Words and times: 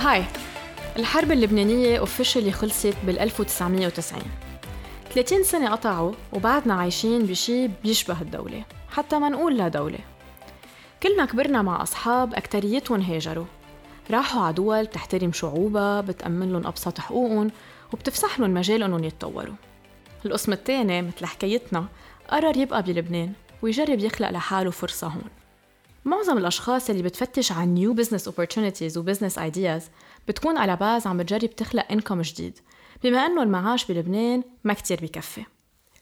هاي 0.00 0.24
الحرب 0.96 1.32
اللبنانية 1.32 1.98
اوفيشلي 1.98 2.52
خلصت 2.52 2.94
بال 3.06 3.18
1990 3.18 4.22
30 5.14 5.44
سنة 5.44 5.70
قطعوا 5.70 6.12
وبعدنا 6.32 6.74
عايشين 6.74 7.26
بشي 7.26 7.68
بيشبه 7.68 8.20
الدولة 8.20 8.64
حتى 8.90 9.18
ما 9.18 9.28
نقول 9.28 9.58
لا 9.58 9.68
دولة. 9.68 9.98
كل 11.02 11.16
ما 11.16 11.24
كبرنا 11.24 11.62
مع 11.62 11.82
أصحاب 11.82 12.34
أكتريتهم 12.34 13.00
هاجروا. 13.00 13.44
راحوا 14.10 14.42
على 14.42 14.54
دول 14.54 14.86
تحترم 14.86 15.32
شعوبها 15.32 16.00
بتأمن 16.00 16.52
لهم 16.52 16.66
أبسط 16.66 16.98
حقوقهم 17.00 17.50
وبتفسح 17.92 18.40
لهم 18.40 18.54
مجال 18.54 18.82
إنهم 18.82 19.04
يتطوروا. 19.04 19.54
القسم 20.26 20.52
الثاني 20.52 21.02
مثل 21.02 21.26
حكايتنا 21.26 21.86
قرر 22.28 22.56
يبقى 22.56 22.82
بلبنان 22.82 23.32
ويجرب 23.62 23.98
يخلق 23.98 24.30
لحاله 24.30 24.70
فرصة 24.70 25.06
هون. 25.06 25.39
معظم 26.04 26.38
الأشخاص 26.38 26.90
اللي 26.90 27.02
بتفتش 27.02 27.52
عن 27.52 27.76
new 27.76 28.02
business 28.02 28.22
opportunities 28.32 28.96
و 28.96 29.14
business 29.14 29.34
ideas 29.36 29.82
بتكون 30.28 30.56
على 30.56 30.76
basis 30.76 31.06
عم 31.06 31.16
بتجرب 31.16 31.50
تخلق 31.50 31.86
income 31.92 32.20
جديد. 32.20 32.58
بما 33.04 33.26
أنه 33.26 33.42
المعاش 33.42 33.84
بلبنان 33.92 34.42
ما 34.64 34.74
كتير 34.74 35.00
بيكفي 35.00 35.44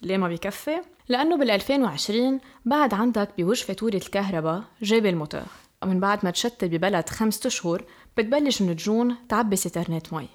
ليه 0.02 0.16
ما 0.16 0.28
بيكفي؟ 0.28 0.80
لأنه 1.08 1.36
بال 1.36 1.50
2020 1.50 2.40
بعد 2.64 2.94
عندك 2.94 3.28
بوجه 3.38 3.64
فاتورة 3.64 3.94
الكهرباء 3.94 4.64
جيب 4.82 5.06
الموتور. 5.06 5.42
ومن 5.82 6.00
بعد 6.00 6.18
ما 6.24 6.30
تشتي 6.30 6.68
ببلد 6.68 7.08
خمسة 7.08 7.46
أشهر 7.46 7.84
بتبلش 8.16 8.62
من 8.62 8.76
June 8.76 9.16
تعبي 9.28 9.56
سيترنات 9.56 10.12
مي. 10.12 10.28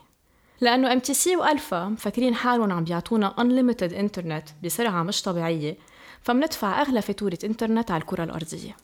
لأنه 0.61 1.01
سي 1.03 1.35
والفا 1.35 1.85
مفكرين 1.85 2.35
حالهم 2.35 2.71
عم 2.71 2.83
بيعطونا 2.83 3.35
unlimited 3.37 3.93
انترنت 3.93 4.49
بسرعة 4.63 5.03
مش 5.03 5.21
طبيعية 5.21 5.77
فمندفع 6.21 6.81
أغلى 6.81 7.01
فاتورة 7.01 7.39
انترنت 7.43 7.91
على 7.91 8.01
الكرة 8.01 8.23
الأرضية. 8.23 8.75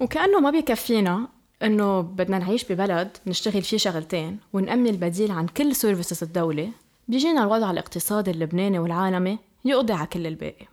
وكأنه 0.00 0.40
ما 0.40 0.50
بيكفينا 0.50 1.28
إنه 1.62 2.00
بدنا 2.00 2.38
نعيش 2.38 2.72
ببلد 2.72 3.16
نشتغل 3.26 3.62
فيه 3.62 3.76
شغلتين 3.76 4.38
ونأمن 4.52 4.86
البديل 4.86 5.30
عن 5.30 5.46
كل 5.46 5.76
سيرفيسز 5.76 6.22
الدولة. 6.22 6.70
بيجينا 7.08 7.42
الوضع 7.42 7.70
الاقتصادي 7.70 8.30
اللبناني 8.30 8.78
والعالمي 8.78 9.38
يقضي 9.64 9.92
على 9.92 10.06
كل 10.06 10.26
الباقي. 10.26 10.66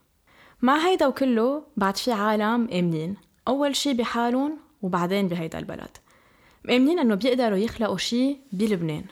مع 0.62 0.88
هيدا 0.88 1.08
وكله 1.08 1.64
بعد 1.78 1.98
في 1.98 2.12
عالم 2.12 2.68
آمنين. 2.74 3.16
أول 3.48 3.76
شي 3.76 3.94
بحالهم 3.94 4.58
وبعدين 4.82 5.28
بهيدا 5.28 5.60
البلد. 5.60 5.98
مآمنين 6.64 7.00
إنه 7.00 7.16
بيقدروا 7.16 7.58
يخلقوا 7.58 7.98
شي 7.98 8.38
بلبنان. 8.52 9.04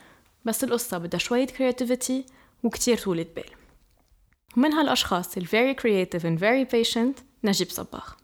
بس 0.45 0.63
القصة 0.63 0.97
بدها 0.97 1.19
شوية 1.19 1.47
creativity 1.47 2.13
وكتير 2.63 2.97
طولة 2.97 3.25
بال. 3.35 3.49
ومن 4.57 4.73
هالأشخاص 4.73 5.37
ال 5.37 5.47
very 5.47 5.81
creative 5.81 6.23
and 6.23 6.39
very 6.41 6.77
patient 6.77 7.23
نجيب 7.43 7.69
صباغ. 7.69 8.20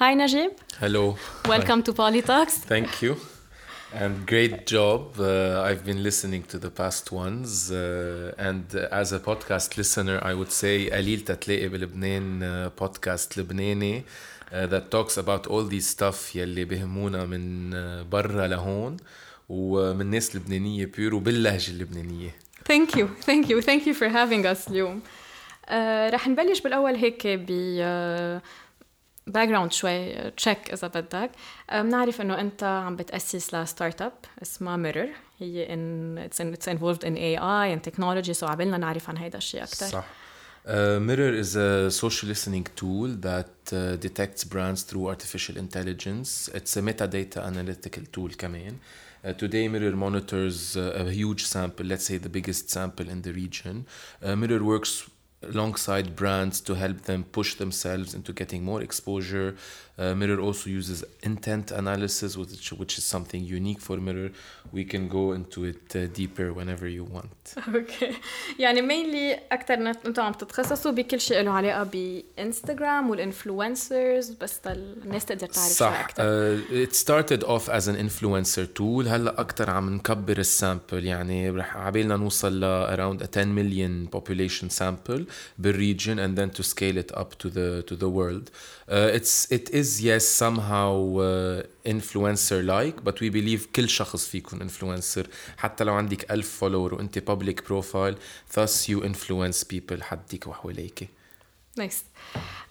Hi 0.00 0.14
Najib. 0.14 0.52
Hello. 0.80 1.16
Welcome 1.46 1.80
Hi. 1.80 1.86
to 1.88 1.92
Polytalks. 1.92 2.56
Thank 2.72 3.02
you. 3.02 3.16
And 4.02 4.26
great 4.26 4.66
job. 4.66 5.00
Uh, 5.20 5.62
I've 5.68 5.84
been 5.84 6.02
listening 6.02 6.42
to 6.52 6.58
the 6.58 6.70
past 6.70 7.12
ones. 7.12 7.70
Uh, 7.70 8.32
and 8.48 8.64
as 9.00 9.12
a 9.12 9.20
podcast 9.20 9.76
listener, 9.76 10.18
I 10.22 10.34
would 10.34 10.50
say 10.52 10.90
قليل 10.90 11.20
تتلاقي 11.20 11.68
بلبنان 11.68 12.42
uh, 12.42 12.82
podcast 12.82 13.38
لبناني 13.38 14.02
uh, 14.02 14.66
that 14.66 14.90
talks 14.90 15.16
about 15.16 15.46
all 15.46 15.62
these 15.64 15.86
stuff 15.86 16.36
يلي 16.36 16.64
بهمونا 16.64 17.24
من 17.26 17.72
uh, 17.72 18.06
برا 18.12 18.46
لهون 18.46 18.96
ومن 19.48 20.06
ناس 20.10 20.36
لبنانية 20.36 20.86
pure 20.86 21.14
وباللهجة 21.14 21.70
اللبنانية. 21.70 22.30
Thank 22.64 22.96
you. 22.96 23.06
Thank 23.26 23.48
you. 23.48 23.62
Thank 23.62 23.86
you 23.86 23.94
for 23.94 24.08
having 24.08 24.44
us 24.46 24.68
اليوم. 24.70 25.00
uh, 25.68 25.70
رح 26.14 26.28
نبلش 26.28 26.60
بالأول 26.60 26.94
هيك 26.94 27.26
ب 27.26 27.46
uh, 27.46 28.42
background 29.26 29.72
شوي 29.72 30.30
check 30.30 30.72
اذا 30.72 30.88
بدك 30.88 31.30
بنعرف 31.72 32.20
انه 32.20 32.40
انت 32.40 32.62
عم 32.64 32.96
بتاسس 32.96 33.54
ل 33.54 34.02
startup 34.02 34.12
اسمها 34.42 34.76
Mirror 34.76 35.08
هي 35.38 35.74
and 35.74 36.18
it's 36.18 36.68
involved 36.68 37.04
in 37.04 37.14
AI 37.14 37.38
and 37.38 37.82
technology 37.82 38.34
so 38.34 38.46
عبالنا 38.46 38.76
نعرف 38.76 39.08
عن 39.08 39.16
هيدا 39.16 39.38
الشيء 39.38 39.62
أكثر 39.62 39.86
صح 39.86 40.04
Uh, 40.66 40.98
Mirror 40.98 41.34
is 41.34 41.56
a 41.56 41.90
social 41.90 42.26
listening 42.32 42.66
tool 42.74 43.08
that 43.28 43.54
uh, 43.70 43.96
detects 43.96 44.44
brands 44.44 44.82
through 44.82 45.08
artificial 45.14 45.58
intelligence. 45.58 46.48
It's 46.58 46.74
a 46.78 46.80
metadata 46.80 47.44
analytical 47.44 48.02
tool 48.12 48.30
كمان. 48.38 48.76
Uh, 49.24 49.32
today, 49.32 49.68
Mirror 49.68 49.94
monitors 49.96 50.76
uh, 50.76 51.04
a 51.06 51.10
huge 51.10 51.44
sample, 51.44 51.84
let's 51.84 52.06
say 52.06 52.16
the 52.16 52.30
biggest 52.30 52.70
sample 52.70 53.08
in 53.10 53.20
the 53.20 53.32
region. 53.32 53.84
Uh, 54.22 54.36
Mirror 54.36 54.64
works 54.64 55.10
alongside 55.48 56.16
brands 56.16 56.60
to 56.62 56.74
help 56.74 57.02
them 57.02 57.24
push 57.24 57.54
themselves 57.54 58.14
into 58.14 58.32
getting 58.32 58.64
more 58.64 58.82
exposure. 58.82 59.56
Uh, 59.99 60.15
Mirror 60.15 60.39
also 60.39 60.69
uses 60.69 61.03
intent 61.23 61.71
analysis, 61.71 62.37
which, 62.37 62.71
which 62.71 62.97
is 62.97 63.03
something 63.03 63.43
unique 63.43 63.81
for 63.81 63.97
Mirror. 63.97 64.29
We 64.71 64.85
can 64.85 65.09
go 65.09 65.33
into 65.33 65.65
it 65.65 65.85
uh, 65.93 66.07
deeper 66.19 66.53
whenever 66.53 66.87
you 66.87 67.03
want. 67.03 67.65
اوكي 67.75 68.13
يعني 68.59 68.81
mainly 68.81 69.39
اكثر 69.51 69.73
انتم 69.73 70.21
عم 70.23 70.33
تتخصصوا 70.33 70.91
بكل 70.91 71.19
شيء 71.21 71.41
له 71.41 71.51
علاقه 71.51 71.83
بانستغرام 71.83 73.09
والانفلونسرز 73.09 74.29
بس 74.29 74.59
الناس 74.65 75.25
تقدر 75.25 75.47
تعرف 75.47 75.71
صح 75.71 75.99
اكثر. 75.99 76.23
Uh, 76.23 76.87
it 76.87 76.95
started 76.95 77.43
off 77.43 77.69
as 77.69 77.87
an 77.87 77.95
influencer 77.95 78.65
tool 78.79 79.07
هلا 79.07 79.41
اكثر 79.41 79.69
عم 79.69 79.95
نكبر 79.95 80.37
السامبل 80.37 81.05
يعني 81.05 81.49
رح 81.49 81.77
عبالنا 81.77 82.17
نوصل 82.17 82.59
ل 82.59 82.87
around 82.95 83.23
a 83.23 83.27
10 83.27 83.55
million 83.55 84.17
population 84.17 84.69
sample 84.69 85.21
بالريجن 85.57 86.27
and 86.27 86.39
then 86.39 86.57
to 86.59 86.63
scale 86.63 86.97
it 86.97 87.17
up 87.17 87.29
to 87.43 87.49
the 87.49 87.83
to 87.91 87.95
the 87.95 88.09
world. 88.09 88.51
Uh, 88.89 89.17
it's 89.17 89.51
it 89.57 89.69
is 89.69 89.82
yes 90.00 90.24
somehow 90.42 90.92
uh, 91.18 91.62
influencer 91.94 92.60
like 92.74 92.96
but 93.04 93.16
we 93.20 93.30
believe 93.30 93.66
كل 93.76 93.88
شخص 93.88 94.28
فيكم 94.28 94.68
influencer. 94.68 95.26
حتى 95.56 95.84
لو 95.84 95.94
عندك 95.94 96.30
ألف 96.30 96.58
فولور 96.58 96.94
وأنت 96.94 97.18
public 97.18 97.60
profile 97.68 98.16
thus 98.54 98.88
you 98.88 99.04
influence 99.04 99.64
people 99.64 100.02
حدك 100.02 100.46
وحواليك. 100.46 101.08
nice 101.76 102.04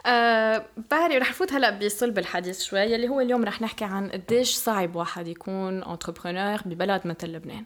أه 0.06 0.66
باري 0.92 1.18
رح 1.18 1.34
فوت 1.34 1.54
هلأ 1.54 1.80
بصلب 1.80 2.20
الحديث 2.20 2.64
شوي 2.64 2.80
يلي 2.80 3.10
هو 3.10 3.22
اليوم 3.22 3.44
رح 3.44 3.62
نحكي 3.62 3.86
عن 3.86 4.10
قديش 4.10 4.56
صعب 4.56 4.96
واحد 4.96 5.28
يكون 5.28 5.84
entrepreneur 5.84 6.62
ببلد 6.66 7.08
مثل 7.08 7.28
لبنان. 7.28 7.66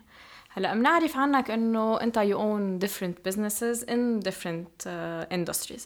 هلأ 0.50 0.74
بنعرف 0.74 1.18
عنك 1.18 1.52
إنه 1.52 2.02
أنت 2.02 2.18
you 2.18 2.40
own 2.40 2.80
businesses 3.28 3.80
in 3.84 4.30
different 4.30 4.86
uh, 4.86 5.34
industries. 5.34 5.82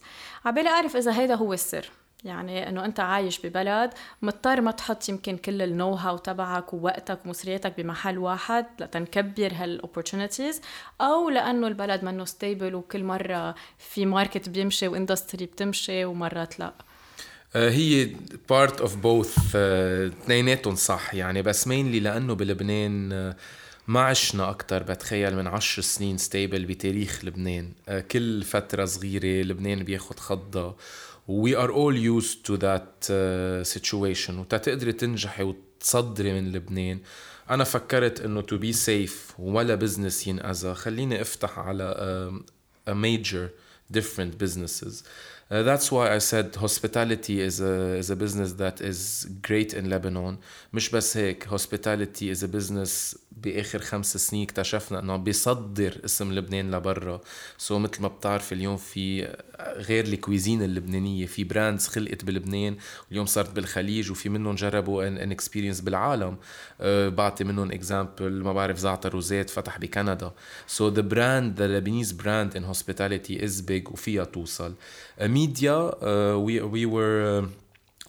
عبالي 0.46 0.70
أعرف 0.70 0.96
إذا 0.96 1.20
هيدا 1.20 1.36
هو 1.36 1.54
السر. 1.54 1.90
يعني 2.24 2.70
إنه 2.70 2.86
أنت 2.86 3.00
عايش 3.00 3.46
ببلد 3.46 3.90
مضطر 4.22 4.62
ما 4.62 4.72
تحط 4.72 5.09
يمكن 5.09 5.38
كل 5.38 5.62
ال 5.62 5.94
know-how 5.94 6.18
تبعك 6.18 6.74
ووقتك 6.74 7.20
ومصرياتك 7.26 7.74
بمحل 7.78 8.18
واحد 8.18 8.66
لتنكبر 8.80 9.52
هال 9.54 9.68
opportunities 9.68 10.62
أو 11.02 11.30
لأنه 11.30 11.68
البلد 11.68 12.04
منه 12.04 12.26
stable 12.26 12.76
وكل 12.76 13.04
مرة 13.04 13.56
في 13.80 14.06
market 14.06 14.50
بيمشي 14.50 14.88
و 14.88 14.94
industry 14.94 15.46
بتمشي 15.46 16.06
ومرات 16.06 16.59
لا. 16.59 16.74
هي 17.56 18.09
part 18.50 18.82
of 18.82 18.96
both 18.96 19.56
اثنيناتهم 19.56 20.76
صح. 20.76 21.14
يعني 21.14 21.42
بس 21.42 21.68
mainly 21.68 22.00
لأنه 22.00 22.36
بلبنان 22.36 23.34
ما 23.88 24.02
عشنا 24.02 24.50
أكتر 24.50 24.84
بتخيل 24.84 25.36
من 25.36 25.48
عشر 25.48 25.82
سنين 25.82 26.18
stable 26.18 26.66
بتاريخ 26.66 27.26
لبنان. 27.26 27.72
كل 28.12 28.44
فترة 28.44 28.86
صغيرة 28.86 29.44
لبنان 29.44 29.84
بياخد 29.84 30.20
خضة. 30.20 30.76
we 31.29 31.55
are 31.55 31.71
all 31.71 31.95
used 31.97 32.45
to 32.47 32.57
that 32.57 33.11
uh, 33.11 33.65
situation 33.65 34.31
وتتقدري 34.39 34.93
تنجحي 34.93 35.43
وتصدري 35.43 36.33
من 36.33 36.53
لبنان 36.53 37.01
أنا 37.51 37.65
فكرت 37.65 38.21
إنه 38.21 38.43
to 38.43 38.59
be 38.61 38.73
safe 38.73 39.34
ولا 39.39 39.75
بزنس 39.75 40.27
ينأذى 40.27 40.75
خليني 40.75 41.21
أفتح 41.21 41.59
على 41.59 41.95
uh, 42.47 42.91
a 42.91 42.95
major 42.95 43.51
different 43.97 44.39
businesses 44.39 45.03
Uh, 45.48 45.63
that's 45.63 45.93
why 45.93 46.13
I 46.13 46.19
said 46.19 46.57
hospitality 46.57 47.41
is 47.41 47.60
a, 47.60 47.75
is 48.03 48.10
a 48.10 48.16
business 48.16 48.51
that 48.54 48.81
is 48.81 49.28
great 49.43 49.75
in 49.75 49.89
Lebanon. 49.89 50.39
مش 50.72 50.91
بس 50.91 51.16
هيك 51.16 51.45
hospitality 51.48 52.31
is 52.31 52.43
a 52.43 52.48
business 52.48 53.16
بآخر 53.32 53.80
خمس 53.80 54.18
سنين 54.18 54.44
اكتشفنا 54.44 55.00
إنه 55.00 55.18
بيصدر 55.18 55.98
اسم 56.06 56.32
لبنان 56.34 56.76
لبرا. 56.76 57.78
so, 57.78 57.82
مثل 57.82 58.02
ما 58.02 58.08
بتعرف 58.08 58.54
اليوم 58.54 58.78
في 58.78 59.36
غير 59.76 60.06
ال 60.06 60.13
cuisine 60.13 60.64
اللبنانية 60.64 61.26
في 61.26 61.44
brands 61.44 61.88
خلقت 61.88 62.26
بلبنان 62.26 62.78
واليوم 63.08 63.26
صارت 63.26 63.50
بالخليج 63.56 64.12
وفي 64.12 64.30
منهم 64.30 64.56
جربوا 64.56 65.08
an, 65.08 65.18
an 65.18 65.32
experience 65.32 65.82
بالعالم. 65.82 66.36
uh, 66.36 66.84
بعطي 66.84 67.44
منهم 67.44 67.72
example 67.72 68.44
ما 68.44 68.54
بعرف 68.54 68.78
زعتر 68.78 69.16
وزيت 69.16 69.50
فتح 69.50 69.78
بكندا. 69.78 70.32
So 70.78 70.82
the 70.82 71.04
brand 71.04 71.58
the 71.58 71.68
Lebanese 71.68 72.14
brand 72.14 72.56
in 72.56 72.64
hospitality 72.64 73.42
is 73.46 73.62
big 73.62 73.92
وفيها 73.92 74.24
توصل. 74.24 74.74
We 75.20 76.86
were 76.86 77.42
uh, 77.42 77.60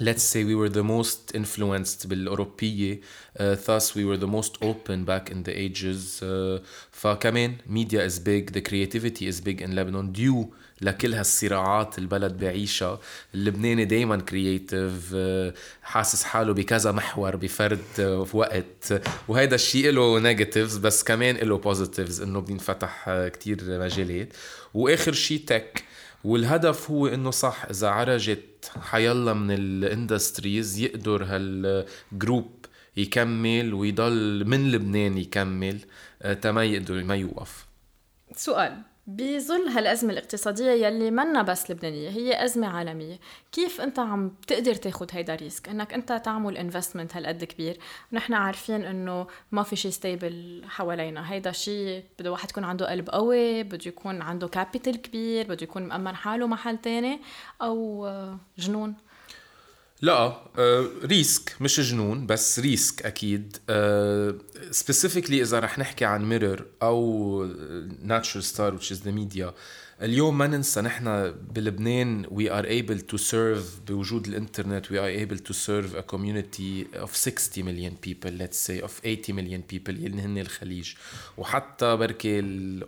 let's 0.02 0.22
say 0.32 0.42
we 0.44 0.54
were 0.54 0.68
the 0.68 0.82
most 0.82 1.36
influenced 1.36 2.06
بالأوروبية 2.06 3.00
uh, 3.00 3.56
thus 3.66 3.94
we 3.94 4.04
were 4.04 4.16
the 4.16 4.26
most 4.26 4.52
open 4.62 5.04
back 5.04 5.30
in 5.30 5.42
the 5.44 5.54
ages 5.54 6.22
uh, 6.22 6.60
فكمان 6.92 7.56
media 7.66 8.00
is 8.08 8.18
big 8.18 8.52
the 8.52 8.60
creativity 8.60 9.26
is 9.26 9.40
big 9.40 9.60
in 9.60 9.74
Lebanon 9.74 10.12
due 10.12 10.46
لكل 10.82 11.14
هالصراعات 11.14 11.98
البلد 11.98 12.36
بعيشها 12.36 13.00
اللبناني 13.34 13.84
دايما 13.84 14.16
creative 14.16 15.16
حاسس 15.82 16.24
حاله 16.24 16.54
بكذا 16.54 16.92
محور 16.92 17.36
بفرد 17.36 17.78
في 17.96 18.30
وقت. 18.32 19.02
وهذا 19.28 19.54
الشيء 19.54 19.90
له 19.90 20.18
negatives 20.18 20.76
بس 20.76 21.02
كمان 21.02 21.36
له 21.36 21.58
positives 21.58 22.20
إنه 22.20 22.40
بينفتح 22.40 23.10
كتير 23.32 23.58
مجالات. 23.78 24.28
وآخر 24.74 25.12
شيء 25.12 25.40
tech 25.46 25.84
والهدف 26.24 26.90
هو 26.90 27.06
إنه 27.06 27.30
صح 27.30 27.64
إذا 27.70 27.88
عرجت 27.88 28.70
حيلا 28.80 29.32
من 29.32 29.54
ال 29.54 29.66
industries 29.66 30.78
يقدر 30.78 31.24
هال 31.24 31.64
group 31.64 32.64
يكمل 32.96 33.74
ويضل 33.74 34.44
من 34.46 34.72
لبنان 34.72 35.18
يكمل 35.18 35.78
آه، 36.22 36.32
تما 36.34 36.64
يقدر 36.64 37.04
ما 37.04 37.16
يوقف. 37.16 37.66
سؤال. 38.36 38.82
بظل 39.06 39.68
هالأزمة 39.68 40.12
الاقتصادية 40.12 40.70
يلي 40.86 41.10
منا 41.10 41.42
بس 41.42 41.70
لبنانية 41.70 42.10
هي 42.10 42.44
أزمة 42.44 42.66
عالمية. 42.66 43.18
كيف 43.52 43.80
أنت 43.80 43.98
عم 43.98 44.34
تقدر 44.46 44.74
تاخد 44.74 45.10
هيدا 45.12 45.34
risk؟ 45.34 45.68
أنك 45.68 45.94
أنت 45.94 46.12
تعمل 46.12 46.56
investment 46.56 47.16
هالقد 47.16 47.44
كبير. 47.44 47.78
ونحن 48.12 48.34
عارفين 48.34 48.84
أنه 48.84 49.26
ما 49.52 49.62
في 49.62 49.76
شيء 49.76 49.90
stable 49.90 50.62
حوالينا. 50.68 51.32
هيدا 51.32 51.52
شيء 51.52 52.04
بده 52.18 52.32
واحد 52.32 52.50
يكون 52.50 52.64
عنده 52.64 52.90
قلب 52.90 53.10
قوي 53.10 53.62
بده 53.62 53.80
يكون 53.86 54.22
عنده 54.22 54.48
كابيتال 54.48 55.02
كبير 55.02 55.44
بده 55.44 55.62
يكون 55.62 55.82
مأمن 55.82 56.16
حاله 56.16 56.46
محل 56.46 56.78
تاني 56.78 57.20
أو 57.62 58.08
جنون. 58.58 58.94
لا 60.02 60.36
risk 61.04 61.56
مش 61.60 61.80
جنون 61.80 62.26
بس 62.26 62.58
risk 62.58 63.02
أكيد. 63.06 63.56
specifically 64.70 65.42
إذا 65.42 65.58
رح 65.58 65.78
نحكي 65.78 66.04
عن 66.04 66.24
mirror 66.24 66.66
أو 66.82 67.44
natural 68.02 68.44
star 68.44 68.78
which 68.78 68.90
is 68.92 68.98
the 68.98 69.12
media. 69.12 69.52
اليوم 70.02 70.38
ما 70.38 70.46
ننسى 70.46 70.80
نحن 70.80 71.34
بلبنان 71.54 72.26
we 72.26 72.50
are 72.50 72.66
able 72.66 73.00
to 73.12 73.18
serve 73.18 73.88
بوجود 73.88 74.26
الإنترنت 74.26 74.86
we 74.86 74.96
are 74.96 75.26
able 75.26 75.38
to 75.38 75.52
serve 75.52 75.96
a 75.96 76.02
community 76.02 76.86
of 76.96 77.16
60 77.16 77.62
million 77.62 77.96
people 78.06 78.30
let's 78.30 78.58
say 78.58 78.80
of 78.80 79.00
80 79.04 79.32
million 79.32 79.62
people 79.72 79.88
اللي 79.88 80.22
هن 80.22 80.38
الخليج. 80.38 80.92
وحتى 81.38 81.96
بركي 81.96 82.40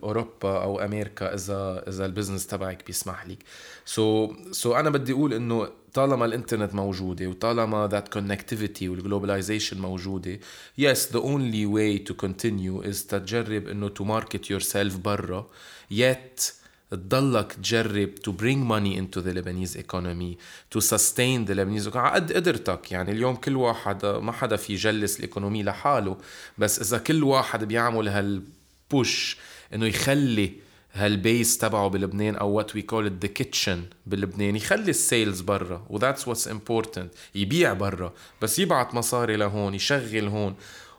اوروبا 0.03 0.63
أو 0.63 0.79
أمريكا 0.79 1.33
إذا 1.33 1.83
إذا 1.87 2.05
ال 2.05 2.10
business 2.10 2.47
تبعك 2.47 2.85
بيسمح 2.85 3.27
لك. 3.27 3.37
so, 3.85 4.73
so 4.73 4.75
أنا 4.75 4.89
بدي 4.89 5.11
أقول 5.11 5.33
إنه 5.33 5.69
طالما 5.93 6.25
الإنترنت 6.25 6.73
موجودة 6.73 7.27
وطالما 7.27 7.89
that 7.89 8.17
connectivity 8.17 8.83
وال 8.83 8.96
globalization 8.96 9.81
موجودة 9.81 10.39
yes 10.81 10.97
the 11.11 11.21
only 11.21 11.65
way 11.65 11.97
to 12.09 12.13
continue 12.25 12.81
is 12.91 13.07
تجرب 13.07 13.67
إنه 13.67 13.89
to 13.89 14.03
market 14.03 14.49
yourself 14.49 14.97
برا. 14.97 15.47
Yet 15.93 16.64
تضلك 16.91 17.53
تجرب 17.53 18.09
to 18.27 18.31
bring 18.31 18.61
money 18.67 18.95
into 18.97 19.21
the 19.21 19.33
Lebanese 19.33 19.75
economy 19.75 20.37
to 20.69 20.81
sustain 20.81 21.45
the 21.45 21.53
Lebanese 21.53 21.87
economy. 21.87 22.13
قد 22.13 22.33
قدرتك. 22.33 22.91
يعني 22.91 23.11
اليوم 23.11 23.35
كل 23.35 23.55
واحد 23.55 24.05
ما 24.05 24.31
حدا 24.31 24.55
في 24.55 24.73
يجلس 24.73 25.17
ال 25.17 25.23
economy 25.23 25.63
لحاله. 25.63 26.17
بس 26.57 26.79
إذا 26.81 26.97
كل 26.97 27.23
واحد 27.23 27.63
بيعمل 27.63 28.07
هال 28.07 28.50
push 28.50 29.37
إنه 29.73 29.85
يخلي 29.85 30.53
هال 30.93 31.14
base 31.14 31.57
تبعه 31.57 31.87
بلبنان 31.87 32.35
أو 32.35 32.49
what 32.49 32.75
we 32.75 32.81
call 32.81 33.17
the 33.21 33.27
kitchen 33.27 33.83
بلبنان 34.05 34.55
يخلي 34.55 34.89
ال 34.89 34.98
sales 34.98 35.41
برا. 35.41 35.85
و 35.89 35.94
that's 35.94 36.27
what's 36.27 36.47
important 36.47 37.13
يبيع 37.35 37.73
برا. 37.73 38.13
بس 38.41 38.59
يبعت 38.59 38.93
مصاري 38.93 39.35
لهون 39.35 39.75
يشغل 39.75 40.27
هون. 40.27 40.55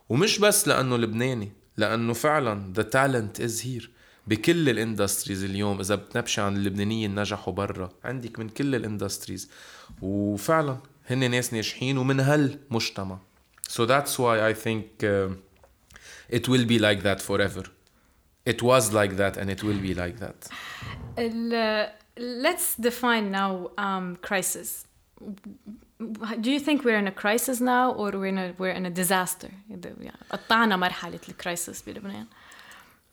ومش 0.09 0.39
بس 0.39 0.69
لأنه 0.69 0.97
لبناني 0.97 1.53
لأنه 1.77 2.13
فعلا 2.13 2.73
the 2.77 2.83
talent 2.83 3.41
is 3.41 3.63
here 3.63 3.96
بكل 4.27 4.69
ال 4.69 4.76
industries 4.76 5.45
اليوم 5.45 5.81
اذا 5.81 5.95
بتنبشي 5.95 6.41
عن 6.41 6.57
اللبنانيين 6.57 7.21
نجحوا 7.21 7.53
برا 7.53 7.91
عندك 8.05 8.39
من 8.39 8.49
كل 8.49 8.75
ال 8.75 8.82
industries 8.82 9.51
وفعلا 10.03 10.79
هن 11.11 11.31
ناس 11.31 11.55
ناجحين 11.55 11.99
ومن 11.99 12.21
هالمجتمع 12.21 13.19
so 13.69 13.87
that's 13.87 14.19
why 14.19 14.41
I 14.51 14.55
think 14.55 14.85
uh, 15.03 15.31
it 16.39 16.49
will 16.49 16.67
be 16.67 16.79
like 16.79 17.03
that 17.03 17.21
forever 17.21 17.65
it 18.53 18.63
was 18.63 18.93
like 18.93 19.17
that 19.17 19.37
and 19.37 19.51
it 19.51 19.63
will 19.63 19.81
be 19.89 19.95
like 20.03 20.17
that 20.25 20.39
let's 22.47 22.69
define 22.77 23.31
now 23.31 23.71
um, 23.79 24.17
crisis 24.29 24.87
do 26.41 26.51
you 26.51 26.61
think 26.61 26.85
we're 26.85 27.01
in 27.05 27.09
a 27.15 27.17
crisis 27.25 27.61
now 27.61 27.93
or 27.93 28.11
we're 28.21 28.33
in 28.35 28.39
a, 28.39 28.55
we're 28.59 28.77
in 28.81 28.87
a 28.87 28.91
disaster 28.91 29.51
قطعنا 30.31 30.77
مرحلة 30.77 31.21
الكرايسيس 31.29 31.83
بلبنان 31.83 32.27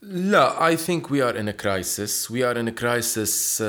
لا 0.05 0.75
are 1.21 1.35
in 1.35 1.47
a 1.47 1.53
crisis. 1.53 2.29
We 2.29 2.43
are 2.43 2.57
in 2.57 2.67
a 2.67 2.71
crisis 2.71 3.61
uh, 3.61 3.63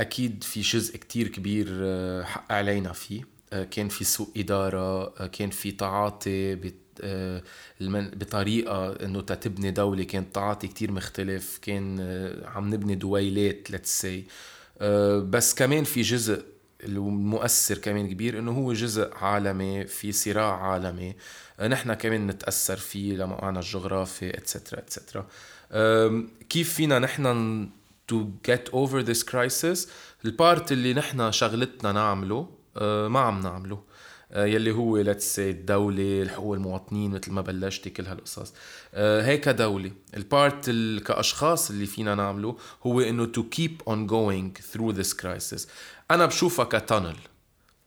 أكيد 0.00 0.44
في 0.44 0.60
جزء 0.60 0.96
كتير 0.96 1.28
كبير 1.28 1.66
uh, 1.66 2.24
حق 2.26 2.52
علينا 2.52 2.92
فيه. 2.92 3.22
uh, 3.22 3.56
كان 3.56 3.88
في 3.88 4.04
سوء 4.04 4.28
إدارة 4.36 5.14
uh, 5.14 5.22
كان 5.22 5.50
في 5.50 5.72
تعاطي 5.72 6.54
بت 6.54 6.74
بطريقة 7.90 9.04
إنه 9.04 9.20
تتبني 9.20 9.70
دولة. 9.70 10.04
كان 10.04 10.32
تعاطي 10.32 10.68
كتير 10.68 10.92
مختلف. 10.92 11.58
كان 11.62 12.00
عم 12.44 12.74
نبني 12.74 12.94
دويلات 12.94 13.68
let's 13.72 14.02
say. 14.04 14.30
بس 15.30 15.54
كمان 15.54 15.84
في 15.84 16.02
جزء 16.02 16.44
المؤثر 16.84 17.78
كمان 17.78 18.08
كبير 18.08 18.38
إنه 18.38 18.52
هو 18.52 18.72
جزء 18.72 19.14
عالمي 19.14 19.86
في 19.86 20.12
صراع 20.12 20.62
عالمي. 20.62 21.14
نحن 21.60 21.94
كمان 21.94 22.26
نتأثر 22.26 22.76
فيه 22.76 23.16
لموقعنا 23.16 23.60
الجغرافي 23.60 24.38
etcetera 24.38 24.78
etcetera 24.78 25.26
كيف 26.48 26.74
فينا 26.74 26.98
نحن 26.98 27.68
to 28.12 28.16
get 28.50 28.72
over 28.72 29.02
this 29.02 29.22
crisis 29.22 29.88
ال 30.24 30.34
part 30.34 30.72
اللي 30.72 30.94
نحن 30.94 31.32
شغلتنا 31.32 31.92
نعمله 31.92 32.48
ما 33.08 33.20
عم 33.20 33.40
نعمله. 33.40 33.82
يلي 34.36 34.70
هو 34.70 34.96
let's 34.96 35.38
الدولة 35.38 36.28
حقوق 36.28 36.54
المواطنين 36.54 37.10
مثل 37.10 37.32
ما 37.32 37.40
بلشتي 37.40 37.90
كل 37.90 38.06
هالقصص. 38.06 38.54
هيك 38.94 39.48
دولة. 39.48 39.92
ال 40.16 40.27
part 40.27 40.70
كأشخاص 41.06 41.70
اللي 41.70 41.86
فينا 41.86 42.14
نعمله 42.14 42.56
هو 42.86 43.00
إنه 43.00 43.32
to 43.36 43.40
keep 43.58 43.92
on 43.92 44.06
going 44.08 44.62
through 44.72 44.92
this 44.92 45.12
crisis. 45.22 45.68
أنا 46.10 46.26
بشوفها 46.26 46.64
ك 46.64 46.71
tunnel 46.71 47.16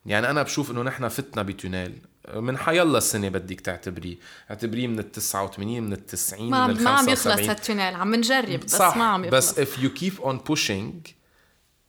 يعني 0.05 0.29
أنا 0.29 0.43
بشوف 0.43 0.71
إنه 0.71 0.83
نحن 0.83 1.07
فتنا 1.07 1.43
ب 1.43 1.52
tunnel 1.52 2.01
من 2.35 2.57
حيلا 2.57 2.99
سنة 2.99 3.29
بدك 3.29 3.61
تعتبريه. 3.61 4.17
اعتبريه 4.49 4.87
من 4.87 4.99
ال 4.99 5.11
89 5.11 5.83
من 5.83 5.93
ال 5.93 6.05
90 6.05 6.49
ما 6.49 6.67
من 6.67 6.73
ال 6.73 6.77
75 6.77 6.85
ما 6.85 6.99
عم 6.99 7.09
يخلص 7.09 7.49
هال 7.49 7.61
tunnel 7.61 7.95
عم 7.95 8.15
نجرب 8.15 8.59
بس 8.59 8.75
صح 8.75 8.97
ما 8.97 9.05
عم 9.05 9.25
يخلص. 9.25 9.59
بس 9.59 9.59
if 9.59 9.77
you 9.79 9.89
keep 9.89 10.23
on 10.23 10.35
pushing 10.51 11.13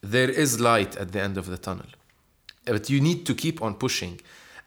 there 0.07 0.31
is 0.31 0.61
light 0.61 0.97
at 0.97 1.13
the 1.13 1.21
end 1.21 1.37
of 1.39 1.47
the 1.51 1.59
tunnel. 1.67 1.91
But 2.71 2.85
you 2.93 3.01
need 3.01 3.21
to 3.29 3.35
keep 3.35 3.57
on 3.67 3.73
pushing. 3.85 4.15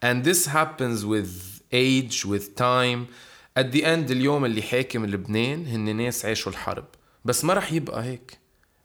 And 0.08 0.18
this 0.30 0.42
happens 0.58 1.00
with 1.14 1.32
age 1.72 2.18
with 2.32 2.46
time. 2.56 3.08
At 3.56 3.72
the 3.72 3.84
end 3.84 4.12
اليوم 4.12 4.46
اللي 4.46 4.62
حاكم 4.62 5.06
لبنان 5.06 5.68
هن 5.68 5.96
ناس 5.96 6.26
عاشوا 6.26 6.52
الحرب. 6.52 6.86
بس 7.26 7.46
ما 7.46 7.54
رح 7.54 7.72
يبقى 7.72 8.04
هيك. 8.04 8.38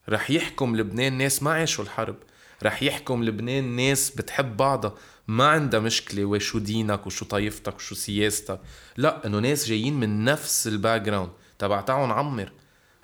رح 0.08 0.30
يحكم 0.30 0.76
لبنان 0.76 1.12
ناس 1.12 1.42
ما 1.42 1.50
عاشوا 1.52 1.84
الحرب. 1.84 2.16
رح 2.62 2.82
يحكم 2.82 3.24
لبنان 3.24 3.64
ناس 3.64 4.10
بتحب 4.10 4.56
بعضها. 4.56 4.94
ما 5.28 5.48
عندها 5.48 5.80
مشكلة 5.80 6.24
وشو 6.24 6.58
دينك 6.58 7.06
وشو 7.06 7.24
طائفتك 7.24 7.76
وشو 7.76 7.94
سياستك. 7.94 8.60
لا 8.96 9.26
إنه 9.26 9.38
ناس 9.38 9.66
جايين 9.66 10.00
من 10.00 10.24
نفس 10.24 10.66
ال 10.66 11.02
background 11.02 11.30
تبع 11.58 11.80
تعون 11.80 12.10
عمر 12.10 12.52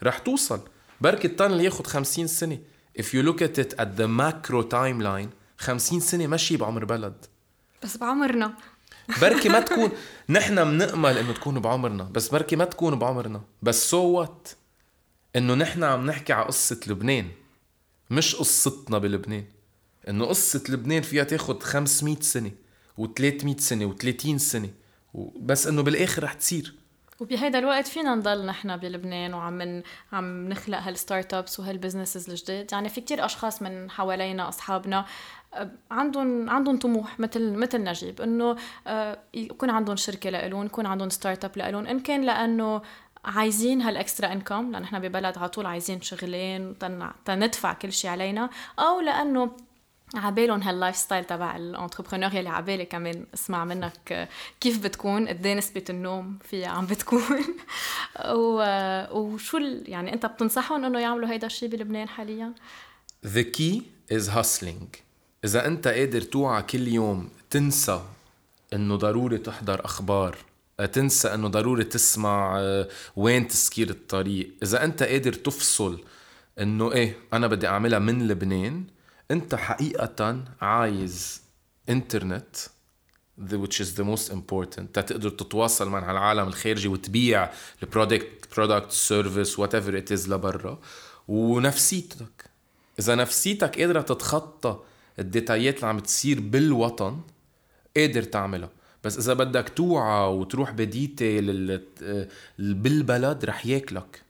رح 0.02 0.18
توصل. 0.18 0.60
بركي 1.00 1.26
ال 1.26 1.31
tunnel 1.31 1.60
ياخد 1.60 1.86
خمسين 1.86 2.26
سنة. 2.26 2.58
If 2.98 3.04
you 3.04 3.22
look 3.22 3.42
at 3.42 3.58
it 3.58 3.74
at 3.80 3.88
the 3.98 4.08
macro 4.08 4.62
timeline 4.62 5.28
خمسين 5.58 6.00
سنة 6.00 6.26
مشي 6.26 6.56
بعمر 6.56 6.84
بلد. 6.84 7.26
بس 7.82 7.96
بعمرنا. 7.96 8.54
بركي 9.20 9.48
ما 9.48 9.60
تكون 9.60 9.90
نحن 10.28 10.54
بنأمل 10.54 11.18
إنه 11.18 11.32
تكون 11.32 11.60
بعمرنا 11.60 12.04
بس 12.04 12.28
بركي 12.28 12.56
ما 12.56 12.64
تكون 12.64 12.98
بعمرنا. 12.98 13.42
بس 13.62 13.90
so 13.90 14.18
what 14.18 14.48
إنه 15.36 15.54
نحن 15.54 15.84
عم 15.84 16.06
نحكي 16.06 16.32
على 16.32 16.46
قصة 16.46 16.80
لبنان 16.86 17.30
مش 18.10 18.34
قصتنا 18.34 18.98
بلبنان. 18.98 19.44
انه 20.08 20.24
قصة 20.24 20.62
لبنان 20.68 21.02
فيها 21.02 21.24
تاخد 21.24 21.62
500 21.62 22.16
سنة 22.20 22.50
و300 23.00 23.58
سنة 23.58 23.94
و30 23.94 24.36
سنة 24.36 24.70
بس 25.36 25.66
إنه 25.66 25.82
بالآخر 25.82 26.24
رح 26.24 26.32
تصير. 26.32 26.74
وبهيدا 27.20 27.58
الوقت 27.58 27.86
فينا 27.86 28.14
نضل 28.14 28.46
نحن 28.46 28.76
بلبنان 28.76 29.34
وعم 29.34 29.82
عم 30.12 30.48
نخلق 30.48 30.78
هال 30.78 31.34
startups 31.34 31.60
وهال 31.60 31.76
businesses 31.76 32.30
الجديد. 32.30 32.72
يعني 32.72 32.88
في 32.88 33.00
كتير 33.00 33.24
أشخاص 33.24 33.62
من 33.62 33.90
حوالينا 33.90 34.48
أصحابنا 34.48 35.04
عندهم 35.90 36.50
عندهم 36.50 36.78
طموح 36.78 37.20
مثل 37.20 37.52
مثل 37.52 37.84
نجيب. 37.84 38.20
إنه 38.20 38.56
يكون 39.34 39.70
عندهم 39.70 39.96
شركة 39.96 40.30
لإلهم 40.30 40.66
يكون 40.66 40.86
عندهم 40.86 41.10
startup 41.10 41.58
لإلهم. 41.58 41.86
ان 41.86 42.00
كان 42.00 42.22
لأنه 42.22 42.82
عايزين 43.24 43.82
هال 43.82 43.97
extra 43.97 44.32
income 44.32 44.72
لأن 44.72 44.82
إحنا 44.82 44.98
ببلد 44.98 45.38
على 45.38 45.48
طول 45.48 45.66
عايزين 45.66 46.00
شغلين 46.00 46.74
تندفع 47.24 47.72
كل 47.72 47.92
شيء 47.92 48.10
علينا. 48.10 48.50
أو 48.78 49.00
لأنه 49.00 49.56
عبالهم 50.16 50.62
هال 50.62 50.96
lifestyle 50.96 51.24
تبع 51.24 51.56
ال 51.56 51.62
entrepreneur 51.62 52.34
يلي 52.34 52.48
عبالي 52.48 52.84
كمان 52.84 53.26
اسمع 53.34 53.64
منك 53.64 54.28
كيف 54.60 54.84
بتكون 54.84 55.28
قد 55.28 55.46
إيه 55.46 55.54
نسبة 55.54 55.84
النوم 55.90 56.38
فيها 56.50 56.68
عم 56.68 56.86
بتكون. 56.86 57.22
و... 58.34 58.62
وشو 59.12 59.56
ال... 59.56 59.84
يعني 59.86 60.12
أنت 60.12 60.26
بتنصحهم 60.26 60.84
إنه 60.84 60.98
يعملوا 60.98 61.28
هيدا 61.28 61.46
الشيء 61.46 61.68
بلبنان 61.68 62.08
حاليا؟ 62.08 62.52
The 63.26 63.44
key 63.56 63.82
is 64.12 64.28
hustling. 64.28 64.98
إذا 65.44 65.66
أنت 65.66 65.88
قادر 65.88 66.20
توعى 66.20 66.62
كل 66.62 66.88
يوم 66.88 67.28
تنسى 67.50 68.02
إنه 68.72 68.96
ضروري 68.96 69.38
تحضر 69.38 69.84
أخبار 69.84 70.36
تنسى 70.92 71.34
إنه 71.34 71.48
ضروري 71.48 71.84
تسمع 71.84 72.56
آه، 72.58 72.88
وين 73.16 73.48
تسكير 73.48 73.90
الطريق 73.90 74.50
إذا 74.62 74.84
أنت 74.84 75.02
قادر 75.02 75.32
تفصل 75.32 76.00
إنه 76.60 76.92
إيه 76.92 77.16
أنا 77.32 77.46
بدي 77.46 77.66
أعملها 77.66 77.98
من 77.98 78.28
لبنان 78.28 78.84
أنت 79.30 79.54
حقيقة 79.54 80.44
عايز 80.60 81.42
internet 81.88 82.56
which 83.38 83.80
is 83.80 83.96
the 83.96 84.04
most 84.04 84.30
important. 84.32 84.92
تقدر 84.92 85.30
تتواصل 85.30 85.88
مع 85.88 86.10
العالم 86.10 86.48
الخارجي 86.48 86.88
وتبيع 86.88 87.50
ال 87.82 88.56
product 88.56 88.90
product 88.90 89.58
service 89.58 89.74
whatever 89.74 89.98
it 89.98 90.12
is 90.12 90.28
لبرا. 90.28 90.78
ونفسيتك. 91.28 92.50
إذا 92.98 93.14
نفسيتك 93.14 93.80
قادرة 93.80 94.00
تتخطى 94.00 94.78
الديتايات 95.18 95.76
اللي 95.76 95.86
عم 95.86 95.98
تصير 95.98 96.40
بالوطن 96.40 97.20
قادر 97.96 98.22
تعملها. 98.22 98.70
بس 99.04 99.18
إذا 99.18 99.34
بدك 99.34 99.68
توعى 99.68 100.28
وتروح 100.28 100.70
بديتيل 100.70 101.80
بالبلد 102.58 103.44
رح 103.44 103.66
ياكلك. 103.66 104.22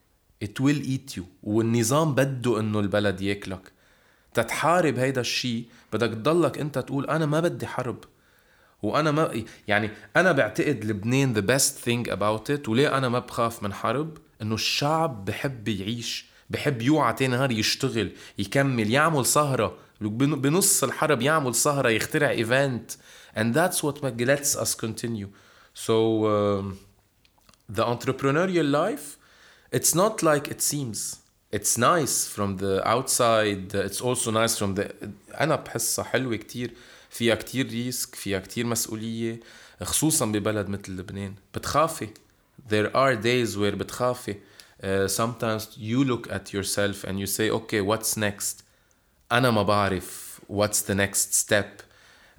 It 0.44 0.60
will 0.60 0.86
eat 0.86 1.16
you. 1.16 1.22
والنظام 1.42 2.14
بده 2.14 2.60
إنه 2.60 2.80
البلد 2.80 3.20
ياكلك. 3.20 3.73
تتحارب 4.34 4.98
هيدا 4.98 5.20
الشيء 5.20 5.64
بدك 5.92 6.10
تضلك 6.10 6.58
انت 6.58 6.78
تقول 6.78 7.06
أنا 7.06 7.26
ما 7.26 7.40
بدي 7.40 7.66
حرب. 7.66 8.04
وأنا 8.82 9.10
ما 9.10 9.44
يعني 9.68 9.90
أنا 10.16 10.32
بعتقد 10.32 10.84
لبنان 10.84 11.34
the 11.34 11.46
best 11.46 11.84
thing 11.84 12.12
about 12.12 12.50
it 12.56 12.68
وليه 12.68 12.98
أنا 12.98 13.08
ما 13.08 13.18
بخاف 13.18 13.62
من 13.62 13.72
حرب؟ 13.72 14.18
إنه 14.42 14.54
الشعب 14.54 15.24
بحب 15.24 15.68
يعيش 15.68 16.26
بحب 16.50 16.82
يوعى 16.82 17.12
تاني 17.12 17.36
نهار 17.36 17.50
يشتغل 17.50 18.12
يكمل 18.38 18.90
يعمل 18.90 19.26
سهرة. 19.26 19.76
بنص 20.00 20.84
الحرب 20.84 21.22
يعمل 21.22 21.54
سهرة 21.54 21.88
يخترع 21.88 22.30
ايفنت 22.30 22.90
and 23.36 23.54
that's 23.54 23.82
what 23.82 24.02
lets 24.02 24.56
us 24.56 24.74
continue. 24.74 25.28
So 25.74 26.26
um, 26.26 26.78
the 27.68 27.84
entrepreneurial 27.84 28.70
life 28.70 29.16
it's 29.72 29.94
not 29.94 30.22
like 30.22 30.48
it 30.48 30.60
seems. 30.62 31.23
it's 31.55 31.77
nice 31.77 32.27
from 32.35 32.57
the 32.57 32.81
outside 32.85 33.73
it's 33.73 34.01
also 34.01 34.31
nice 34.31 34.55
from 34.59 34.75
the 34.79 34.91
انا 35.41 35.55
بحسها 35.55 36.05
حلوة 36.05 36.35
كتير 36.35 36.71
فيها 37.09 37.35
كتير 37.35 37.67
ريسك 37.69 38.15
فيها 38.15 38.39
كتير 38.39 38.65
مسؤولية 38.65 39.39
خصوصا 39.83 40.25
ببلد 40.25 40.69
مثل 40.69 40.91
لبنان 40.91 41.33
بتخافي 41.55 42.07
there 42.69 42.89
are 42.95 43.15
days 43.15 43.55
where 43.57 43.75
بتخافي 43.75 44.33
uh, 44.33 45.07
sometimes 45.07 45.63
you 45.77 46.03
look 46.03 46.31
at 46.31 46.53
yourself 46.53 47.03
and 47.03 47.19
you 47.19 47.25
say 47.25 47.49
okay 47.49 47.81
what's 47.81 48.17
next 48.17 48.63
أنا 49.31 49.51
ما 49.51 49.63
بعرف 49.63 50.41
what's 50.51 50.81
the 50.91 50.95
next 50.95 51.33
step 51.33 51.83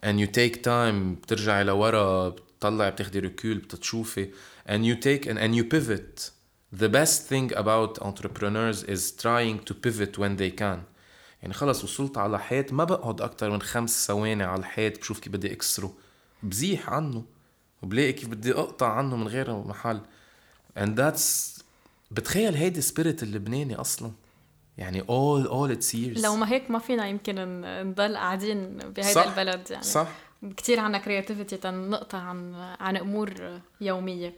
and 0.03 0.19
you 0.21 0.27
take 0.27 0.63
time 0.63 1.17
بترجعي 1.23 1.65
لورا 1.65 2.29
بتطلعي 2.29 2.91
بتاخدي 2.91 3.19
ركول 3.19 3.59
بتتشوفي 3.59 4.31
and 4.69 4.81
you 4.85 4.97
take 4.97 5.27
and, 5.27 5.39
and 5.39 5.55
you 5.55 5.65
pivot 5.75 6.31
The 6.80 6.90
best 6.90 7.18
thing 7.30 7.48
about 7.64 7.92
entrepreneurs 8.02 8.84
is 8.84 9.12
trying 9.12 9.58
to 9.68 9.74
pivot 9.74 10.18
when 10.18 10.36
they 10.38 10.52
can. 10.62 10.80
يعني 11.42 11.54
خلص 11.54 11.84
وصلت 11.84 12.18
على 12.18 12.40
حيط 12.40 12.74
ما 12.74 12.84
بقعد 12.84 13.22
أكتر 13.22 13.50
من 13.50 13.62
خمس 13.62 14.08
ثواني 14.08 14.44
على 14.44 14.60
الحيط 14.60 15.00
بشوف 15.00 15.20
كيف 15.20 15.34
بدي 15.34 15.54
أكسره. 15.54 15.94
بزيح 16.44 16.90
عنه 16.90 17.24
وبلاقي 17.84 18.14
كيف 18.14 18.30
بدي 18.30 18.54
أقطع 18.54 18.94
عنه 18.94 19.16
من 19.16 19.28
غير 19.28 19.54
محل. 19.54 20.02
And 20.80 20.90
that's 20.98 21.62
بتخيل 22.12 22.56
هيدي 22.56 22.82
spirit 22.82 23.24
اللبناني 23.24 23.76
أصلا. 23.76 24.12
يعني 24.78 25.02
all 25.02 25.48
all 25.48 25.78
its 25.78 25.94
years. 25.94 26.24
لو 26.24 26.36
ما 26.36 26.50
هيك 26.50 26.72
ما 26.72 26.80
فينا 26.80 27.08
يمكن 27.08 27.62
نضل 27.62 28.18
قاعدين 28.18 28.78
بهيدا 28.78 29.14
صح 29.14 29.28
البلد 29.28 29.72
يعني. 29.72 29.84
صح. 29.84 30.08
كثير 30.58 30.80
عنا 30.80 30.98
creativity 30.98 31.58
تنقطع 31.58 32.18
عن 32.18 32.54
عن 32.80 32.98
أمور 32.98 33.60
يومية. 33.82 34.34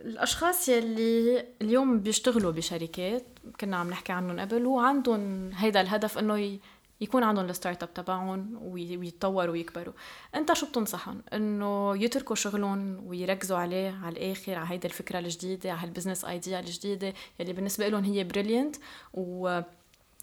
الأشخاص 0.00 0.68
يلي 0.68 1.46
اليوم 1.62 2.00
بيشتغلوا 2.00 2.52
بشركات 2.52 3.26
كنا 3.60 3.76
عم 3.76 3.90
نحكي 3.90 4.12
عنهم 4.12 4.40
قبل 4.40 4.66
وعندهم 4.66 5.50
هيدا 5.54 5.80
الهدف 5.80 6.18
إنه 6.18 6.58
يكون 7.00 7.22
عندهم 7.22 7.44
ال 7.44 7.82
startup 7.82 7.94
تبعهم 7.94 8.58
ويتطوروا 8.62 9.52
ويكبروا. 9.52 9.94
أنت 10.34 10.52
شو 10.52 10.66
بتنصحهم؟ 10.66 11.22
إنه 11.32 12.02
يتركوا 12.04 12.36
شغلهم 12.36 13.06
ويركزوا 13.06 13.58
عليه 13.58 13.98
على 14.02 14.16
الآخر 14.16 14.54
على 14.54 14.68
هيدي 14.70 14.86
الفكرة 14.86 15.18
الجديدة 15.18 15.72
على 15.72 15.80
هال 15.80 15.89
business 15.89 16.24
idea 16.24 16.60
الجديدة 16.60 17.14
يلي 17.40 17.52
بالنسبة 17.52 17.88
لهم 17.88 18.04
هي 18.04 18.24
brilliant 18.24 18.76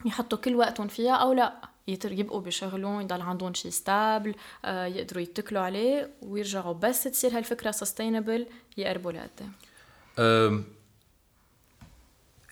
ويحطوا 0.05 0.37
كل 0.37 0.55
وقتهم 0.55 0.87
فيها 0.87 1.15
أو 1.15 1.33
لا. 1.33 1.75
يبقوا 1.87 2.41
بشغلهم 2.41 3.01
يضل 3.01 3.21
عندهم 3.21 3.53
شيء 3.53 3.71
stable 3.71 4.35
آه، 4.65 4.85
يقدروا 4.85 5.21
يتكلوا 5.23 5.61
عليه 5.61 6.09
ويرجعوا 6.21 6.73
بس 6.73 7.03
تصير 7.03 7.37
هالفكرة 7.37 7.71
sustainable 7.71 8.47
يقربوا 8.77 9.11
لقدام 9.11 9.51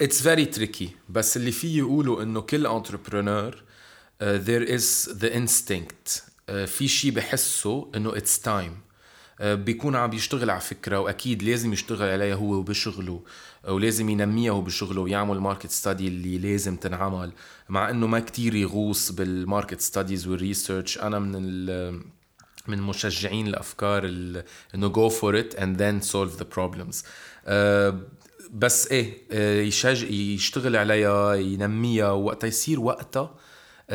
it's 0.02 0.22
very 0.22 0.46
tricky 0.46 0.90
بس 1.10 1.38
اللي 1.38 1.52
فيه 1.52 1.78
يقولوا 1.78 2.24
إنه 2.24 2.42
كل 2.42 2.68
entrepreneur 2.68 3.64
is 4.78 5.10
the 5.22 5.30
instinct. 5.34 6.22
uh, 6.50 6.52
في 6.66 6.88
شيء 6.88 7.12
بحسه 7.12 7.92
إنه 7.96 8.12
time. 8.46 8.48
uh, 8.48 8.93
بيكون 9.44 9.96
عم 9.96 10.14
يشتغل 10.14 10.50
على 10.50 10.62
فكرة 10.62 11.00
وأكيد 11.00 11.44
لازم 11.44 11.74
يشتغل 11.74 12.10
عليها 12.10 12.36
هو 12.36 12.54
وبشغله 12.54 13.22
ولازم 13.68 14.10
ينميها 14.10 14.52
هو 14.52 14.62
بشغله 14.62 15.02
ويعمل 15.02 15.40
market 15.40 15.72
study 15.72 16.08
اللي 16.08 16.38
لازم 16.38 16.76
تنعمل. 16.76 17.32
مع 17.70 17.90
إنه 17.90 18.08
ما 18.08 18.20
كتير 18.20 18.56
يغوص 18.56 19.12
بال 19.12 19.29
market 19.29 19.82
studies 19.82 20.28
وال 20.28 20.42
research 20.42 20.98
أنا 20.98 21.20
من 21.20 21.66
من 22.68 22.82
مشجعين 22.82 23.48
الأفكار 23.48 24.06
إنه 24.76 24.88
go 24.88 25.10
for 25.10 25.40
it 25.40 25.56
and 25.56 25.82
then 25.82 26.02
solve 26.02 26.38
the 26.38 26.46
problems 26.56 27.04
بس 28.54 28.88
إيه 28.88 29.18
يشج 29.68 30.04
يشتغل 30.04 30.76
عليها 30.76 31.34
ينميها 31.36 32.12
وقتها 32.12 32.48
يصير 32.48 32.80
وقتها 32.80 33.36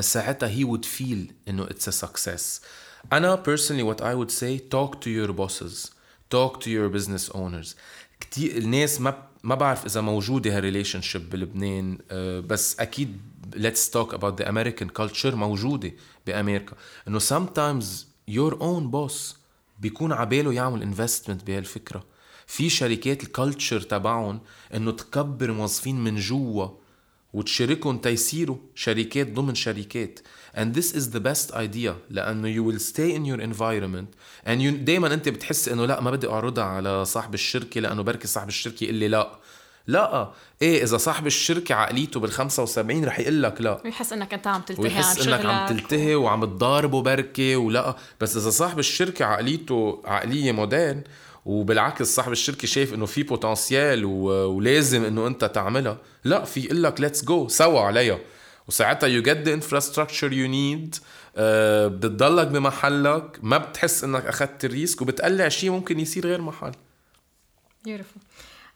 ساعتها 0.01 0.49
he 0.49 0.67
would 0.67 0.85
feel 0.85 1.33
إنه 1.49 1.67
it's 1.67 1.89
a 1.89 2.07
success. 2.07 2.61
أنا 3.13 3.43
personally 3.43 3.83
what 3.83 4.01
I 4.01 4.15
would 4.15 4.31
say 4.31 4.59
talk 4.59 5.01
to 5.01 5.11
your 5.11 5.33
bosses. 5.33 5.91
Talk 6.31 6.61
to 6.61 6.71
your 6.71 6.89
business 6.89 7.31
owners. 7.35 7.75
كتير 8.21 8.57
الناس 8.57 9.01
ما 9.01 9.23
ما 9.43 9.55
بعرف 9.55 9.87
إذا 9.87 10.01
موجوده 10.01 10.57
هال 10.57 11.01
relationship 11.01 11.31
بلبنان 11.31 11.99
بس 12.47 12.81
أكيد 12.81 13.21
let's 13.55 13.89
talk 13.89 14.13
about 14.13 14.37
the 14.37 14.45
American 14.45 14.89
culture 15.01 15.35
موجودة 15.35 15.93
بأمريكا. 16.27 16.77
إنه 17.09 17.19
sometimes 17.19 17.85
your 18.31 18.55
own 18.55 18.91
boss 18.93 19.35
بيكون 19.81 20.13
عباله 20.13 20.53
يعمل 20.53 20.83
investment 20.83 21.45
بهالفكرة. 21.45 22.05
في 22.47 22.71
شركات 22.71 23.23
ال 23.23 23.30
culture 23.30 23.81
تبعهم 23.81 24.41
إنه 24.75 24.91
تكبر 24.91 25.53
موظفين 25.53 26.05
من 26.05 26.17
جوا. 26.17 26.69
وتشاركهم 27.33 27.99
تيصيروا 27.99 28.57
شركات 28.75 29.33
ضمن 29.33 29.55
شركات. 29.55 30.21
And 30.57 30.75
this 30.75 30.93
is 30.95 31.13
the 31.15 31.21
best 31.21 31.55
idea 31.55 31.93
لأنه 32.11 32.55
you 32.55 32.65
will 32.65 32.81
stay 32.81 33.15
in 33.15 33.25
your 33.25 33.41
environment. 33.41 34.09
And 34.47 34.61
you 34.63 34.71
دائما 34.71 35.15
أنت 35.15 35.29
بتحس 35.29 35.69
إنه 35.69 35.87
لا 35.87 36.01
ما 36.01 36.11
بدي 36.11 36.29
أعرضها 36.29 36.65
على 36.65 37.05
صاحب 37.05 37.35
الشركة 37.35 37.81
لأنه 37.81 38.03
بركي 38.03 38.29
صاحب 38.29 38.49
الشركة 38.49 38.85
يقول 38.85 38.97
لي 38.97 39.09
لا. 39.09 39.39
لا 39.87 40.31
إيه 40.63 40.83
إذا 40.83 40.97
صاحب 40.97 41.27
الشركة 41.27 41.75
عقليته 41.75 42.21
بال 42.21 42.31
75 42.31 43.05
رح 43.05 43.21
يقول 43.21 43.43
لك 43.43 43.61
لا. 43.61 43.81
ويحس 43.85 44.13
إنك 44.13 44.35
أنت 44.35 44.47
عم 44.47 44.61
تلتهي 44.61 44.85
ويحس 44.85 45.27
إنك 45.27 45.47
عم 45.47 45.69
تلتهي 45.69 46.15
وعم 46.15 46.45
تضاربه 46.45 47.03
بركي 47.03 47.57
ولا. 47.57 47.97
بس 48.21 48.37
إذا 48.37 48.51
صاحب 48.51 48.79
الشركة 48.79 49.25
عقليته 49.25 50.03
عقلية 50.05 50.53
modern 50.53 51.03
وبالعكس 51.49 52.07
صاحب 52.07 52.33
الشركة 52.33 52.69
شايف 52.69 52.95
إنه 52.95 53.07
في 53.07 53.23
potential 53.23 54.05
ولازم 54.05 55.05
إنه 55.05 55.27
أنت 55.27 55.45
تعملها. 55.45 55.99
لا 56.25 56.45
في 56.45 56.61
يقول 56.61 56.83
لك 56.83 57.01
let's 57.01 57.25
go 57.25 57.49
سوا 57.49 57.81
عليها. 57.81 58.19
وساعتها 58.69 59.07
you 59.07 59.23
get 59.23 59.39
the 59.39 59.55
infrastructure 59.55 60.33
you 60.33 60.49
need 60.49 60.97
بتضلك 61.87 62.47
بمحلك 62.47 63.39
ما 63.43 63.59
بتحس 63.59 64.05
إنك 64.05 64.27
اخذت 64.27 64.65
ال 64.65 64.72
risk 64.72 65.03
وبتقلع 65.03 65.49
شيء 65.49 65.71
ممكن 65.71 66.01
يصير 66.01 66.27
غير 66.27 66.41
محل. 66.41 66.73
Beautiful. 67.89 68.21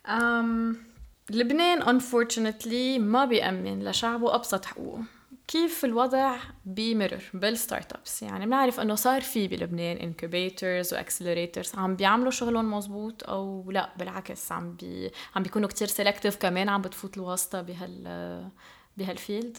Um, 0.06 0.76
لبنان 1.30 2.00
unfortunately 2.00 3.00
ما 3.00 3.24
بيأمن 3.24 3.84
لشعبه 3.84 4.34
أبسط 4.34 4.64
حقوقه. 4.64 5.02
كيف 5.48 5.84
الوضع 5.84 6.36
بمرر 6.66 7.22
بال 7.34 7.92
startups 7.92 8.22
يعني 8.22 8.46
بنعرف 8.46 8.80
إنه 8.80 8.94
صار 8.94 9.20
في 9.20 9.48
بلبنان 9.48 9.96
incubators 9.96 10.94
و 10.94 11.00
accelerators 11.00 11.74
عم 11.74 11.96
بيعملوا 11.96 12.30
شغلهم 12.30 12.74
مزبوط 12.74 13.24
أو 13.28 13.70
لا 13.70 13.92
بالعكس 13.98 14.52
عم 14.52 14.74
بي 14.74 15.10
عم 15.36 15.42
بيكونوا 15.42 15.68
كتير 15.68 15.88
selective 15.88 16.36
كمان 16.36 16.68
عم 16.68 16.82
بتفوت 16.82 17.16
الواسطة 17.16 17.62
بهال 17.62 18.50
بهال 18.96 19.19
field 19.20 19.58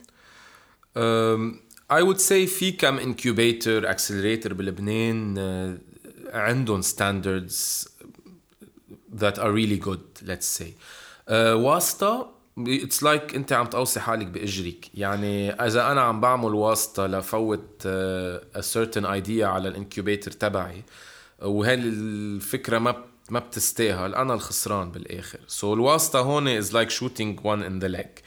I 1.91 2.01
would 2.01 2.19
say 2.19 2.45
في 2.47 2.71
كم 2.71 2.99
incubator 2.99 3.85
accelerator 3.95 4.53
بلبنان 4.53 5.35
uh, 5.35 6.35
عندهم 6.35 6.81
standards 6.81 7.87
that 9.15 9.37
are 9.37 9.51
really 9.51 9.79
good 9.85 10.27
let's 10.27 10.59
say. 10.59 10.67
uh, 11.27 11.31
واسطة 11.31 12.32
it's 12.59 13.01
like 13.01 13.35
انت 13.35 13.53
عم 13.53 13.65
تقوصي 13.65 13.99
حالك 13.99 14.27
بإجرك. 14.27 14.89
يعني 14.93 15.51
إذا 15.51 15.91
أنا 15.91 16.01
عم 16.01 16.21
بعمل 16.21 16.53
واسطة 16.53 17.07
لفوت 17.07 17.87
a 18.55 18.61
certain 18.61 19.05
idea 19.05 19.41
على 19.41 19.67
ال 19.67 19.74
incubator 19.74 20.31
تبعي 20.31 20.83
وهي 21.41 21.73
الفكرة 21.73 22.79
ما 22.79 22.95
ما 23.29 23.39
بتستاهل 23.39 24.15
أنا 24.15 24.33
الخسران 24.33 24.91
بالآخر. 24.91 25.39
so 25.47 25.71
so 25.71 25.73
الواسطة 25.73 26.19
هون 26.19 26.61
is 26.61 26.65
like 26.65 26.89
shooting 26.89 27.43
one 27.43 27.63
in 27.63 27.79
the 27.83 27.89
leg. 27.89 28.21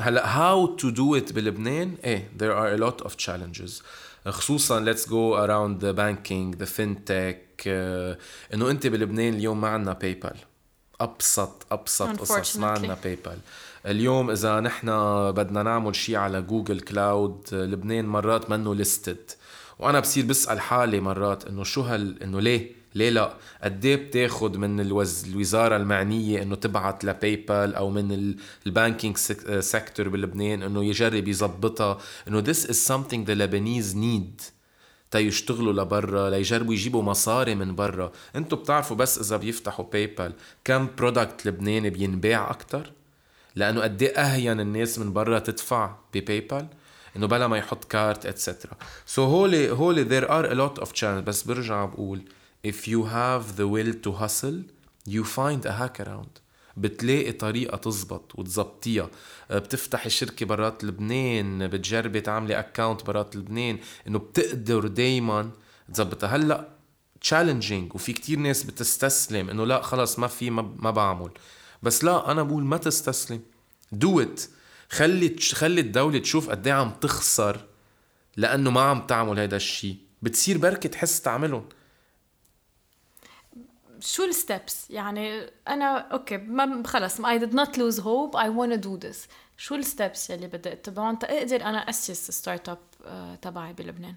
هلأ 0.00 0.26
how 0.26 0.76
to 0.76 0.90
do 0.90 1.16
it 1.16 1.32
بلبنان؟ 1.32 1.94
إيه 2.04 2.30
there 2.38 2.54
are 2.54 2.80
a 2.80 2.90
lot 2.90 3.06
of 3.06 3.16
challenges. 3.16 3.82
خصوصا 4.28 4.92
go 4.92 5.36
around 5.36 5.80
the 5.80 5.92
banking 5.92 6.58
the 6.58 6.66
fintech 6.66 7.66
uh, 7.66 8.18
إنه 8.54 8.70
أنت 8.70 8.86
بلبنان 8.86 9.34
اليوم 9.34 9.60
ما 9.60 9.68
عندنا 9.68 9.92
PayPal 9.92 10.36
أبسط 11.00 11.66
أبسط 11.72 12.20
قصص 12.20 12.56
ما 12.56 12.66
عندنا 12.66 12.96
PayPal 13.04 13.38
اليوم 13.86 14.30
إذا 14.30 14.60
نحن 14.60 14.86
بدنا 15.32 15.62
نعمل 15.62 15.96
شيء 15.96 16.16
على 16.16 16.42
Google 16.42 16.80
Cloud 16.80 17.40
لبنان 17.52 18.06
مرات 18.06 18.50
منه 18.50 18.74
listed 18.74 19.30
وأنا 19.78 20.00
بصير 20.00 20.24
بسأل 20.26 20.60
حالي 20.60 21.00
مرات 21.00 21.46
إنه 21.46 21.64
شو 21.64 21.80
هال 21.80 22.22
إنه 22.22 22.40
ليه؟ 22.40 22.72
ليه 22.94 23.10
لا؟ 23.10 23.34
قد 23.62 23.84
إيه 23.84 23.96
بتاخذ 23.96 24.58
من 24.58 24.80
الوز... 24.80 25.24
الوزارة 25.28 25.76
المعنية 25.76 26.42
إنه 26.42 26.54
تبعت 26.54 27.04
ل 27.04 27.36
PayPal 27.36 27.74
أو 27.74 27.90
من 27.90 28.34
ال 28.66 28.72
banking 28.72 29.16
sector 29.60 30.08
بلبنان 30.08 30.62
إنه 30.62 30.84
يجرب 30.84 31.28
يظبطها 31.28 31.98
إنه 32.28 32.42
this 32.42 32.56
is 32.66 32.76
something 32.92 33.24
the 33.24 33.34
Lebanese 33.34 33.94
need. 33.94 34.59
تيشتغلوا 35.10 35.72
لبرا 35.72 36.30
ليجربوا 36.30 36.74
يجيبوا 36.74 37.02
مصاري 37.02 37.54
من 37.54 37.74
برا. 37.74 38.12
أنتم 38.36 38.56
بتعرفوا 38.56 38.96
بس 38.96 39.18
إذا 39.18 39.36
بيفتحوا 39.36 39.84
PayPal 39.92 40.32
كم 40.64 40.88
product 40.98 41.46
لبناني 41.46 41.90
بينباع 41.90 42.50
أكثر 42.50 42.92
لأنه 43.56 43.80
قد 43.80 44.02
إيه 44.02 44.10
أهون 44.10 44.60
الناس 44.60 44.98
من 44.98 45.12
برا 45.12 45.38
تدفع 45.38 45.94
ب 46.14 46.40
PayPal 46.40 46.66
إنه 47.16 47.26
بلا 47.26 47.46
ما 47.46 47.58
يحط 47.58 47.84
card 47.84 48.26
etcetera 48.26 48.72
so 49.06 49.24
هولي 49.24 49.70
هولي 49.70 50.04
there 50.04 50.28
are 50.28 50.46
a 50.50 50.54
lot 50.54 50.82
of 50.82 50.92
channels. 50.92 51.24
بس 51.24 51.42
برجع 51.42 51.84
بقول 51.84 52.22
if 52.66 52.86
you 52.86 53.04
have 53.04 53.56
the 53.56 53.66
will 53.66 53.94
to 54.06 54.12
hustle 54.22 54.62
you 55.08 55.24
find 55.24 55.66
a 55.66 55.72
hack 55.72 56.06
around. 56.06 56.40
بتلاقي 56.76 57.32
طريقة 57.32 57.76
تزبط 57.76 58.32
وتزبطيها. 58.34 59.10
بتفتحي 59.58 60.10
شركة 60.10 60.46
برات 60.46 60.84
لبنان 60.84 61.68
بتجربي 61.68 62.20
تعملي 62.20 62.58
account 62.58 63.06
برات 63.06 63.36
لبنان 63.36 63.78
إنه 64.08 64.18
بتقدر 64.18 64.86
دايما 64.86 65.50
تزبطها 65.92 66.36
هلأ 66.36 66.68
challenging 67.20 67.94
وفي 67.94 68.12
كتير 68.12 68.38
ناس 68.38 68.62
بتستسلم 68.62 69.50
إنه 69.50 69.64
لأ 69.66 69.82
خلص 69.82 70.18
ما 70.18 70.26
في 70.26 70.50
ما 70.50 70.90
بعمل. 70.90 71.30
بس 71.82 72.04
لأ 72.04 72.30
أنا 72.30 72.42
بقول 72.42 72.64
ما 72.64 72.76
تستسلم. 72.76 73.40
do 73.92 74.20
it 74.20 74.42
خلي 74.90 75.36
خلي 75.52 75.80
الدولة 75.80 76.18
تشوف 76.18 76.50
قد 76.50 76.66
إيه 76.66 76.74
عم 76.74 76.90
تخسر 77.00 77.60
لأنه 78.36 78.70
ما 78.70 78.80
عم 78.80 79.06
تعمل 79.06 79.40
هذا 79.40 79.56
الشيء 79.56 79.96
بتصير 80.22 80.58
بركة 80.58 80.88
تحس 80.88 81.20
تعملهم. 81.20 81.64
شو 84.00 84.24
ال 84.24 84.35
steps 84.35 84.90
يعني 84.90 85.50
أنا 85.68 85.98
okay 85.98 86.36
ما 86.36 86.82
خلص 86.86 87.20
I 87.20 87.38
did 87.38 87.52
not 87.52 87.76
lose 87.76 87.98
hope 87.98 88.34
I 88.34 88.48
want 88.48 88.72
to 88.72 88.88
do 88.88 89.06
this. 89.06 89.16
شو 89.56 89.74
ال 89.74 89.83
steps 89.83 90.30
يلي 90.30 90.46
بدي 90.46 90.72
أتبعهم؟ 90.72 91.16
تقدر 91.16 91.62
أنا 91.62 91.90
أسس 91.90 92.30
startup 92.30 92.78
تبعي 93.42 93.72
بلبنان. 93.72 94.14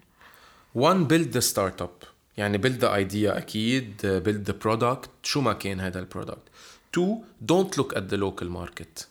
One 0.78 1.08
build 1.08 1.32
the 1.36 1.54
startup. 1.54 2.06
يعني 2.36 2.58
build 2.58 2.80
the 2.80 2.88
idea 2.88 3.36
أكيد 3.36 4.00
build 4.26 4.50
the 4.50 4.66
product. 4.66 5.08
شو 5.22 5.40
ما 5.40 5.52
كان 5.52 5.80
هذا 5.80 5.98
ال 5.98 6.04
product 6.04 6.48
two 6.96 7.16
don't 7.52 7.78
look 7.78 7.96
at 7.96 8.02
the 8.10 8.16
local 8.16 8.48
market. 8.48 9.04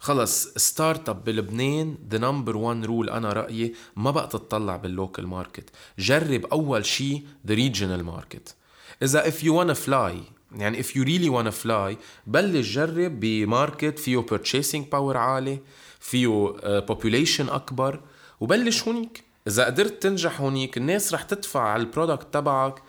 خلص 0.00 0.48
startup 0.48 1.24
بلبنان 1.24 1.98
the 2.10 2.18
number 2.18 2.56
1 2.56 2.84
rule 2.84 3.10
أنا 3.10 3.32
رأيي 3.32 3.74
ما 3.96 4.10
بقى 4.10 4.28
تطلع 4.28 4.76
بال 4.76 4.90
local 4.90 5.26
market 5.26 5.70
جرب 5.98 6.46
أول 6.46 6.86
شيء 6.86 7.26
the 7.46 7.54
regional 7.54 8.04
market 8.04 8.54
إذا 9.02 9.30
if 9.30 9.42
you 9.42 9.52
wanna 9.52 9.74
fly 9.74 10.32
يعني 10.52 10.82
if 10.82 10.86
you 10.86 11.04
really 11.04 11.28
wanna 11.28 11.64
fly 11.64 11.96
بلش 12.26 12.74
جرب 12.74 13.20
ب 13.20 13.31
market 13.31 13.98
فيه 13.98 14.26
purchasing 14.26 14.84
power 14.92 15.16
عالي 15.16 15.60
فيه 16.00 16.52
uh, 16.56 16.60
population 16.92 17.50
أكبر 17.50 18.00
وبلش 18.40 18.82
هونيك. 18.88 19.24
إذا 19.46 19.64
قدرت 19.64 20.02
تنجح 20.02 20.40
هونيك 20.40 20.76
الناس 20.76 21.14
رح 21.14 21.22
تدفع 21.22 21.60
على 21.60 21.82
ال 21.82 21.88
product 21.88 22.34
تبعك 22.34 22.82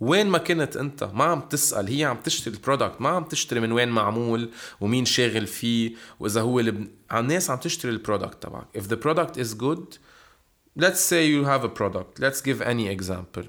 وين 0.00 0.26
ما 0.26 0.38
كنت 0.38 0.76
أنت. 0.76 1.04
ما 1.04 1.24
عم 1.24 1.40
تسأل 1.40 1.88
هي 1.88 2.04
عم 2.04 2.16
تشتري 2.16 2.54
ال 2.54 2.60
product 2.60 3.00
ما 3.00 3.08
عم 3.08 3.24
تشتري 3.24 3.60
من 3.60 3.72
وين 3.72 3.88
معمول 3.88 4.50
ومين 4.80 5.04
شاغل 5.04 5.46
فيه 5.46 5.94
وإذا 6.20 6.40
هو 6.40 6.60
لب... 6.60 6.88
الناس 7.12 7.50
عم 7.50 7.58
تشتري 7.58 7.92
ال 7.92 7.98
product 7.98 8.42
تبعك. 8.42 8.66
If 8.78 8.82
the 8.82 8.96
product 8.96 9.36
is 9.36 9.54
good 9.54 9.98
let's 10.82 11.00
say 11.00 11.26
you 11.26 11.44
have 11.44 11.64
a 11.64 11.72
product 11.80 12.20
let's 12.20 12.40
give 12.40 12.60
any 12.60 12.88
example. 12.96 13.44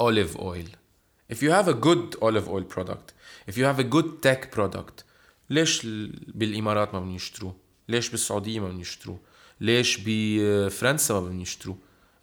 Olive 0.00 0.36
oil. 0.38 0.83
If 1.32 1.36
you 1.36 1.50
have 1.50 1.68
a 1.68 1.76
good 1.86 2.16
olive 2.22 2.48
oil 2.48 2.64
product 2.74 3.06
if 3.50 3.54
you 3.58 3.64
have 3.64 3.78
a 3.78 3.88
good 3.94 4.08
tech 4.22 4.50
product 4.56 5.04
ليش 5.50 5.86
بالإمارات 6.34 6.94
ما 6.94 7.00
بدهم 7.00 7.14
يشتروه 7.14 7.56
ليش 7.88 8.08
بالسعودية 8.08 8.60
ما 8.60 8.66
بدهم 8.68 8.80
يشتروه 8.80 9.18
ليش 9.60 10.00
بفرنسا 10.06 11.14
ما 11.14 11.20
بدهم 11.20 11.40
يشتروه 11.40 11.76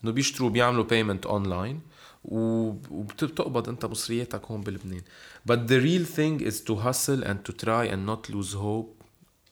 إنه 0.03 0.11
بيشتروا 0.11 0.49
بيعملوا 0.49 0.83
payment 0.83 1.25
online 1.25 1.79
وبتقبض 2.25 3.69
أنت 3.69 3.85
مصرياتك 3.85 4.45
هون 4.45 4.61
بلبنان. 4.61 5.01
But 5.49 5.67
the 5.67 5.79
real 5.79 6.05
thing 6.17 6.47
is 6.47 6.59
to 6.67 6.75
hustle 6.75 7.23
and 7.23 7.37
to 7.45 7.53
try 7.65 7.85
and 7.85 8.05
not 8.05 8.29
lose 8.33 8.53
hope 8.53 9.03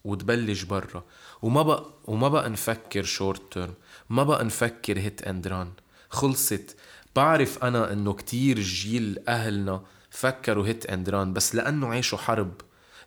وتبلش 0.03 0.63
برا. 0.63 1.03
وما 1.41 1.61
بقى 1.61 1.85
وما 2.05 2.27
بقى 2.27 2.49
نفكر 2.49 3.03
short 3.03 3.53
term 3.53 3.73
ما 4.09 4.23
بقى 4.23 4.45
نفكر 4.45 4.99
hit 4.99 5.21
and 5.21 5.47
run 5.47 5.71
خلصت. 6.09 6.75
بعرف 7.19 7.63
أنا 7.63 7.93
إنه 7.93 8.13
كتير 8.13 8.59
جيل 8.59 9.19
أهلنا 9.27 9.81
فكروا 10.09 10.67
hit 10.67 10.85
and 10.85 11.09
run 11.09 11.33
بس 11.33 11.55
لأنه 11.55 11.87
عاشوا 11.87 12.17
حرب 12.17 12.53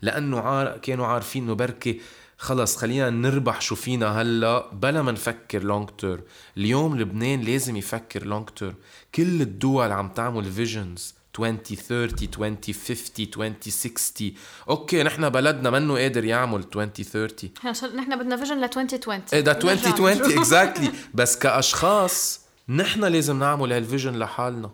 لأنه 0.02 0.40
عار... 0.40 0.78
كانوا 0.78 1.06
عارفين 1.06 1.44
إنه 1.44 1.54
بركي 1.54 2.00
خلص 2.38 2.76
خلينا 2.76 3.10
نربح 3.10 3.60
شو 3.60 3.74
فينا 3.74 4.22
هلأ 4.22 4.70
بلا 4.72 5.02
ما 5.02 5.12
نفكر 5.12 5.62
long 5.62 5.88
term 5.98 6.20
اليوم 6.56 6.98
لبنان 6.98 7.40
لازم 7.40 7.76
يفكر 7.76 8.26
long 8.26 8.48
term 8.48 8.74
كل 9.14 9.42
الدول 9.42 9.92
عم 9.92 10.08
تعمل 10.08 10.52
visions 10.52 11.14
2030 11.38 12.28
2050 12.44 13.26
2060 13.44 14.32
okay 14.68 15.02
نحن 15.02 15.28
بلدنا 15.28 15.70
منه 15.70 15.94
قادر 15.94 16.24
يعمل 16.24 16.64
2030 16.76 17.50
نحن 17.96 18.18
بدنا 18.18 18.36
vision 18.36 18.60
ل 18.60 18.64
2020 18.64 19.22
إيه 19.32 19.40
ده 19.40 19.52
2020 19.52 20.10
exactly 20.10 20.92
بس 21.14 21.38
كأشخاص 21.38 22.41
نحن 22.68 23.04
لازم 23.04 23.38
نعمل 23.38 23.72
هال 23.72 23.84
vision 23.84 24.18
لحالنا. 24.18 24.70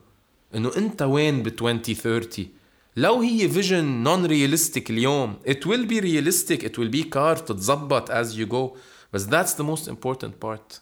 إنه 0.55 0.77
أنت 0.77 1.03
وين 1.03 1.43
ب 1.43 1.47
2030 1.47 2.49
لو 2.97 3.21
هي 3.21 3.49
vision 3.49 3.85
non 3.85 4.27
realistic 4.27 4.91
اليوم 4.91 5.39
it 5.47 5.67
will 5.67 5.87
be 5.87 6.01
realistic 6.01 6.63
it 6.63 6.79
will 6.79 6.91
be 6.91 7.05
carved 7.05 7.45
تتظبط 7.45 8.11
as 8.11 8.35
you 8.35 8.47
go. 8.47 8.77
بس 9.13 9.27
that's 9.27 9.55
the 9.55 9.65
most 9.65 9.89
important 9.89 10.33
part. 10.45 10.81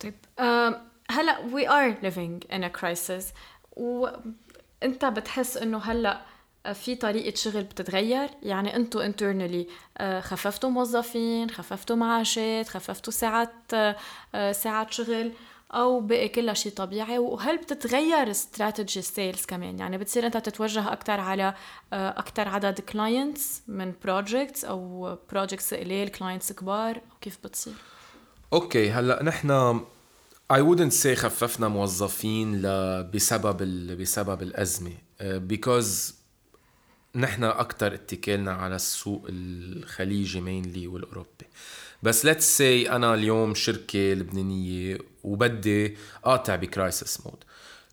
طيب 0.00 0.14
هلا 1.10 1.50
we 1.52 1.66
are 1.66 2.04
living 2.04 2.52
in 2.52 2.62
a 2.64 2.70
crisis. 2.80 3.24
وانت 3.76 5.04
بتحس 5.04 5.56
إنه 5.56 5.78
هلا 5.78 6.26
في 6.74 6.94
طريقة 6.94 7.36
شغل 7.36 7.62
بتتغير؟ 7.62 8.28
يعني 8.42 8.76
انتو 8.76 9.12
internally 9.12 9.66
خففتوا 10.20 10.70
موظفين 10.70 11.50
خففتوا 11.50 11.96
معاشات 11.96 12.68
خففتوا 12.68 13.12
ساعات 13.12 13.52
ساعات 14.52 14.92
شغل 14.92 15.32
أو 15.74 16.00
بقي 16.00 16.28
كلها 16.28 16.54
شيء 16.54 16.72
طبيعي؟ 16.72 17.18
وهل 17.18 17.56
بتتغير 17.56 18.30
strategy 18.30 19.02
sales 19.02 19.44
كمان؟ 19.44 19.78
يعني 19.78 19.98
بتصير 19.98 20.26
انت 20.26 20.36
تتوجه 20.36 20.92
أكثر 20.92 21.20
على 21.20 21.54
أكثر 21.92 22.48
عدد 22.48 22.80
clients 22.80 23.62
من 23.68 23.92
projects 24.04 24.64
أو 24.64 25.18
projects 25.30 25.74
قليل 25.74 26.08
clients 26.08 26.52
كبار؟ 26.52 27.00
كيف 27.20 27.38
بتصير؟ 27.44 27.74
okay 28.52 28.90
هلأ 28.90 29.22
نحن 29.22 29.80
I 30.52 30.56
wouldn't 30.56 31.02
say 31.02 31.14
خففنا 31.14 31.68
موظفين 31.68 32.62
ل... 32.62 32.66
بسبب 33.14 33.62
ال... 33.62 33.96
بسبب 33.96 34.42
الأزمة. 34.42 34.92
because 35.22 36.19
نحن 37.14 37.44
أكثر 37.44 37.94
اتكالنا 37.94 38.52
على 38.52 38.76
السوق 38.76 39.26
الخليجي 39.28 40.40
mainly 40.40 40.86
والأوروبي. 40.86 41.46
بس 42.02 42.26
let's 42.26 42.58
say 42.58 42.90
أنا 42.90 43.14
اليوم 43.14 43.54
شركة 43.54 43.98
لبنانية 43.98 44.98
وبدي 45.24 45.96
قاطع 46.24 46.56
ب 46.56 46.66
crisis 46.66 47.26
mode 47.26 47.44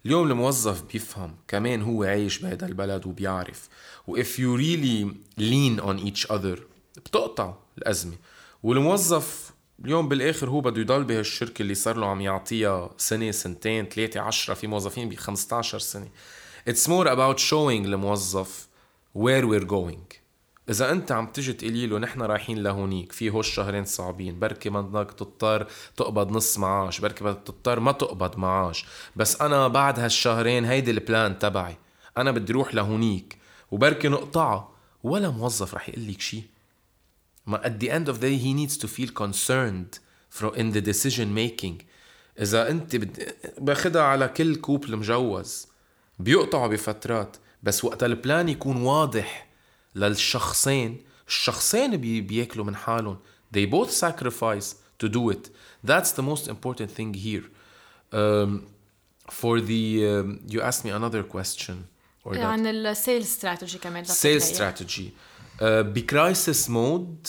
اليوم 0.05 0.31
الموظف 0.31 0.83
بيفهم 0.83 1.35
كمان 1.47 1.81
هو 1.81 2.03
عايش 2.03 2.39
بهذا 2.39 2.65
البلد 2.65 3.05
وبيعرف. 3.05 3.69
و 4.07 4.17
if 4.23 4.27
you 4.37 4.57
really 4.57 5.07
lean 5.39 5.83
on 5.83 6.07
each 6.11 6.27
other 6.31 6.59
بتقطع 6.97 7.53
الأزمة. 7.77 8.15
والموظف 8.63 9.51
اليوم 9.85 10.09
بالآخر 10.09 10.49
هو 10.49 10.61
بده 10.61 10.81
يضل 10.81 11.03
بهالشركة 11.03 11.61
اللي 11.61 11.75
صار 11.75 11.97
له 11.97 12.05
عم 12.07 12.21
يعطيها 12.21 12.89
سنة 12.97 13.31
سنتين 13.31 13.85
ثلاثة 13.85 14.19
عشرة 14.19 14.53
في 14.53 14.67
موظفين 14.67 15.09
ب 15.09 15.15
15 15.15 15.79
سنة. 15.79 16.09
it's 16.67 16.89
more 16.89 17.11
about 17.11 17.39
showing 17.39 17.85
الموظف 17.85 18.66
where 19.15 19.45
we're 19.45 19.63
going 19.63 20.13
إذا 20.69 20.91
أنت 20.91 21.11
عم 21.11 21.27
تجي 21.27 21.53
تقولي 21.53 21.87
له 21.87 21.97
نحن 21.99 22.21
رايحين 22.21 22.63
لهونيك 22.63 23.11
في 23.11 23.29
هو 23.29 23.39
الشهرين 23.39 23.85
صعبين 23.85 24.39
بركي 24.39 24.69
بدك 24.69 25.11
تضطر 25.11 25.67
تقبض 25.97 26.31
نص 26.31 26.57
معاش 26.57 26.99
بركي 26.99 27.23
بدك 27.23 27.41
تضطر 27.45 27.79
ما 27.79 27.91
تقبض 27.91 28.37
معاش. 28.37 28.85
بس 29.15 29.41
أنا 29.41 29.67
بعد 29.67 29.99
هالشهرين 29.99 30.65
هيدي 30.65 30.91
ال 30.91 31.01
plan 31.01 31.39
تبعي. 31.39 31.77
أنا 32.17 32.31
بدي 32.31 32.53
روح 32.53 32.75
لهونيك. 32.75 33.37
وبركي 33.71 34.07
نقطعها 34.07 34.69
ولا 35.03 35.29
موظف 35.29 35.73
رح 35.73 35.89
يقول 35.89 36.07
لك 36.07 36.21
شيء 36.21 36.43
ما 37.45 37.61
at 37.63 37.83
the 37.83 37.89
end 37.89 38.13
of 38.13 38.17
the 38.17 38.23
day 38.23 38.37
he 38.37 38.53
needs 38.53 38.77
to 38.77 38.87
feel 38.87 39.11
concerned 39.23 39.99
from 40.39 40.55
in 40.55 40.73
the 40.75 40.81
decision 40.81 41.33
making. 41.35 41.83
إذا 42.39 42.69
أنت 42.69 42.95
بد... 42.95 43.35
باخدها 43.57 44.01
على 44.01 44.27
كل 44.27 44.55
couple 44.55 44.95
مجوز 44.95 45.67
بيقطعوا 46.19 46.67
بفترات. 46.67 47.37
بس 47.67 47.85
وقت 47.85 48.03
ال 48.03 48.12
plan 48.12 48.49
يكون 48.49 48.77
واضح 48.81 49.47
للشخصين. 49.95 51.03
الشخصين 51.27 51.97
بي... 51.97 52.21
بياكلوا 52.21 52.65
من 52.65 52.75
حالهم. 52.75 53.17
They 53.55 53.65
both 53.65 53.91
sacrifice 53.91 54.75
to 55.03 55.09
do 55.09 55.29
it. 55.29 55.49
That's 55.87 56.11
the 56.11 56.23
most 56.31 56.47
important 56.47 56.89
thing 56.97 57.13
here. 57.13 57.45
Um, 58.13 58.51
for 59.41 59.59
the 59.59 59.83
um, 60.11 60.39
you 60.53 60.59
asked 60.61 60.83
me 60.85 60.91
another 60.91 61.23
question 61.23 61.75
or 62.23 62.37
عن 62.37 62.67
السيلز 62.67 63.25
استراتيجي 63.25 63.77
كمان. 63.77 64.03
سيلز 64.03 64.43
استراتيجي 64.43 65.13
بكرايسس 65.61 66.69
مود 66.69 67.27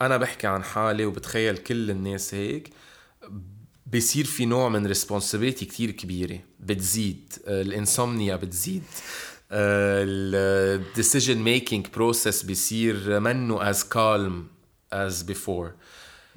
أنا 0.00 0.16
بحكي 0.16 0.46
عن 0.46 0.64
حالي 0.64 1.04
وبتخيل 1.04 1.56
كل 1.56 1.90
الناس 1.90 2.34
هيك. 2.34 2.70
بصير 3.94 4.24
في 4.24 4.46
نوع 4.46 4.68
من 4.68 4.86
responsibility 4.86 5.64
كتير 5.64 5.90
كبيرة 5.90 6.38
بتزيد 6.60 7.32
ال 7.46 7.56
insomnia 7.56 8.36
بتزيد 8.36 8.82
ال 9.52 9.73
decision 9.73 11.38
making 11.38 11.86
process 11.94 12.42
بصير 12.42 13.20
منه 13.20 13.72
as 13.72 13.76
calm 13.76 14.32
as 14.94 15.22
before 15.22 15.68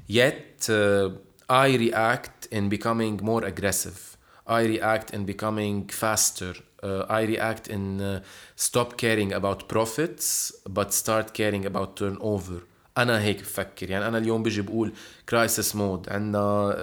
yet 0.09 0.69
uh, 0.69 1.09
I 1.49 1.67
react 1.77 2.47
in 2.51 2.69
becoming 2.69 3.19
more 3.23 3.43
aggressive 3.45 3.99
I 4.47 4.61
react 4.75 5.13
in 5.15 5.25
becoming 5.25 5.87
faster 5.87 6.53
uh, 6.83 7.05
I 7.09 7.21
react 7.33 7.67
in 7.67 8.01
uh, 8.01 8.21
stop 8.55 8.89
caring 8.97 9.33
about 9.33 9.59
profits 9.73 10.51
but 10.77 10.93
start 10.93 11.33
caring 11.33 11.65
about 11.65 11.95
turnover 11.95 12.61
أنا 12.97 13.21
هيك 13.21 13.41
بفكر 13.41 13.89
يعني 13.89 14.07
أنا 14.07 14.17
اليوم 14.17 14.43
بيجي 14.43 14.61
بقول 14.61 14.93
crisis 15.29 15.75
mode 15.75 16.09
عندنا 16.09 16.75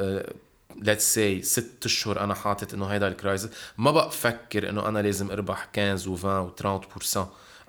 let's 0.77 1.15
say 1.15 1.43
ست 1.43 1.85
أشهر 1.85 2.21
أنا 2.21 2.35
حاطط 2.35 2.75
إنه 2.75 2.87
هيدا 2.87 3.09
ال 3.09 3.15
crisis 3.15 3.51
ما 3.79 3.91
بقى 3.91 4.09
بفكر 4.09 4.69
إنه 4.69 4.89
أنا 4.89 4.99
لازم 4.99 5.31
أربح 5.31 5.69
15 5.77 6.17
و20 6.17 7.17
و30% 7.17 7.19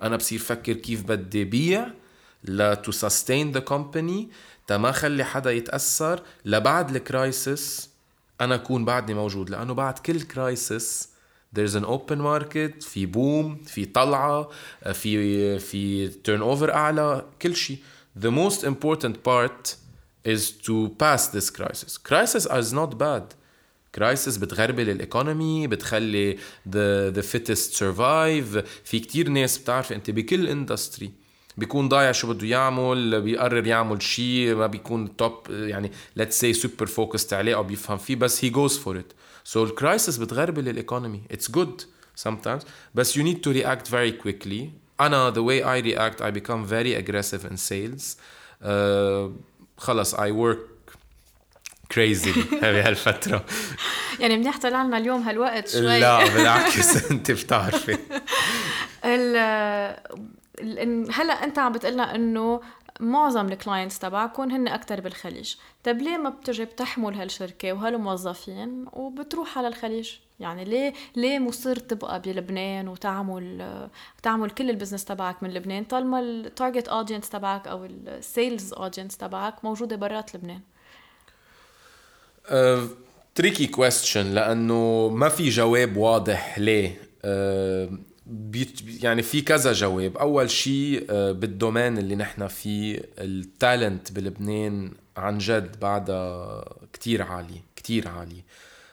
أنا 0.02 0.16
بصير 0.16 0.38
فكر 0.38 0.72
كيف 0.72 1.02
بدي 1.02 1.44
بيع 1.44 1.86
لا 2.44 2.74
to 2.74 2.92
sustain 2.92 3.52
the 3.52 3.60
company 3.60 4.28
تا 4.66 4.76
ما 4.76 4.92
خلي 4.92 5.24
حدا 5.24 5.50
يتأثر 5.52 6.22
لبعد 6.44 6.96
ال 6.96 7.09
crisis 7.09 7.88
أنا 8.40 8.54
أكون 8.54 8.84
بعدني 8.84 9.14
موجود 9.14 9.50
لأنه 9.50 9.74
بعد 9.74 9.98
كل 9.98 10.20
crisis 10.20 11.08
there's 11.58 11.72
an 11.74 11.84
open 11.84 12.18
market 12.18 12.84
في 12.84 13.06
boom 13.06 13.62
في 13.64 13.84
طلعة 13.84 14.48
في 14.92 15.58
في 15.58 16.08
turnover 16.08 16.74
أعلى 16.74 17.24
كل 17.42 17.56
شيء. 17.56 17.78
The 18.20 18.30
most 18.30 18.62
important 18.64 19.14
part 19.28 19.76
is 20.25 20.51
to 20.67 20.89
pass 21.03 21.27
this 21.27 21.49
crisis 21.57 21.97
crisis 22.09 22.45
is 22.45 22.73
not 22.73 22.97
bad 22.97 23.25
crisis 23.97 24.39
بتغربل 24.39 24.89
الايكونومي 24.89 25.67
بتخلي 25.67 26.37
the, 26.69 27.13
the 27.15 27.21
fittest 27.23 27.73
survive 27.77 28.63
في 28.83 28.99
كتير 28.99 29.29
ناس 29.29 29.57
بتعرف 29.57 29.91
انت 29.91 30.11
بكل 30.11 30.47
اندستري 30.47 31.11
بيكون 31.57 31.89
ضايع 31.89 32.11
شو 32.11 32.33
بده 32.33 32.47
يعمل 32.47 33.21
بيقرر 33.21 33.67
يعمل 33.67 34.01
شيء 34.01 34.55
ما 34.55 34.67
بيكون 34.67 35.15
توب 35.15 35.33
يعني 35.49 35.91
let's 36.19 36.33
say 36.41 36.61
super 36.61 36.85
focused 36.87 37.33
عليه 37.33 37.55
او 37.55 37.63
بيفهم 37.63 37.97
فيه 37.97 38.15
بس 38.15 38.45
he 38.45 38.49
goes 38.49 38.73
for 38.85 38.95
it 38.97 39.13
so 39.53 39.57
الكرايسس 39.57 40.17
بتغربل 40.17 40.69
الايكونومي 40.69 41.21
it's 41.33 41.51
good 41.57 41.83
sometimes 42.27 42.63
بس 42.95 43.17
you 43.17 43.21
need 43.21 43.37
to 43.47 43.53
react 43.53 43.87
very 43.89 44.23
quickly 44.25 44.63
انا 45.01 45.33
the 45.33 45.37
way 45.37 45.63
I 45.63 45.85
react 45.85 46.21
I 46.21 46.31
become 46.31 46.65
very 46.69 46.93
aggressive 47.03 47.45
in 47.51 47.57
sales 47.57 48.03
uh, 48.63 49.29
خلص 49.78 50.14
I 50.14 50.28
work 50.28 50.92
crazy. 51.94 52.38
بهالفترة 52.62 53.44
يعني 54.20 54.36
منيح 54.36 54.58
طلعنا 54.58 54.98
اليوم 54.98 55.22
هالوقت 55.22 55.68
شوي. 55.68 56.00
لا 56.00 56.34
بالعكس 56.34 56.96
أنت 57.10 57.30
بتعرفي. 57.30 57.98
هلأ 61.12 61.44
أنت 61.44 61.58
عم 61.58 61.72
بتقلنا 61.72 62.14
إنه 62.14 62.60
معظم 63.00 63.48
ال 63.52 63.58
clients 63.58 63.98
تبعكم 63.98 64.50
هن 64.50 64.68
أكثر 64.68 65.00
بالخليج. 65.00 65.54
طيب 65.84 66.02
ليه 66.02 66.16
ما 66.16 66.30
بتجي 66.30 66.64
بتحمل 66.64 67.14
هالشركة 67.14 67.72
وهالموظفين 67.72 68.86
وبتروح 68.92 69.58
على 69.58 69.68
الخليج؟ 69.68 70.12
يعني 70.40 70.64
ليه 70.64 70.92
ليه 71.16 71.38
مصر 71.38 71.76
تبقى 71.76 72.20
بلبنان 72.20 72.88
وتعمل 72.88 73.88
تعمل 74.22 74.50
كل 74.50 74.70
ال 74.70 74.74
business 74.74 75.04
تبعك 75.04 75.42
من 75.42 75.54
لبنان 75.54 75.84
طالما 75.84 76.20
ال 76.20 76.30
target 76.30 76.88
audience 76.88 77.28
تبعك 77.28 77.68
أو 77.68 77.84
ال 77.84 77.99
sales 77.99 78.72
audience 78.72 79.16
تبعك 79.16 79.64
موجودة 79.64 79.96
برات 79.96 80.34
لبنان؟ 80.34 80.60
tricky 83.34 83.66
uh, 83.66 83.70
question 83.70 84.26
لأنه 84.26 85.08
ما 85.08 85.28
في 85.28 85.48
جواب 85.48 85.96
واضح 85.96 86.58
ليه. 86.58 87.00
uh, 87.24 88.08
يعني 89.02 89.22
في 89.22 89.40
كذا 89.40 89.72
جواب. 89.72 90.16
أول 90.16 90.50
شيء 90.50 91.06
آه، 91.10 91.32
بال 91.32 91.49
domain 91.49 91.98
اللي 91.98 92.16
نحن 92.16 92.46
فيه 92.46 93.02
ال 93.18 93.31
talent 93.31 94.12
بلبنان 94.12 94.92
عن 95.16 95.38
جد 95.38 95.80
بعدها 95.80 96.64
كتير 96.92 97.22
عالي 97.22 97.60
كتير 97.76 98.08
عالي. 98.08 98.44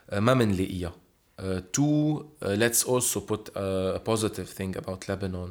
آه، 0.10 0.19
ما 0.19 0.34
منلاقيها. 0.34 0.93
Uh, 1.38 1.60
two, 1.72 2.26
uh, 2.42 2.48
let's 2.64 2.84
also 2.84 3.18
put 3.20 3.42
a, 3.56 3.94
a 3.94 4.00
positive 4.00 4.48
thing 4.58 4.76
about 4.76 5.08
Lebanon. 5.08 5.50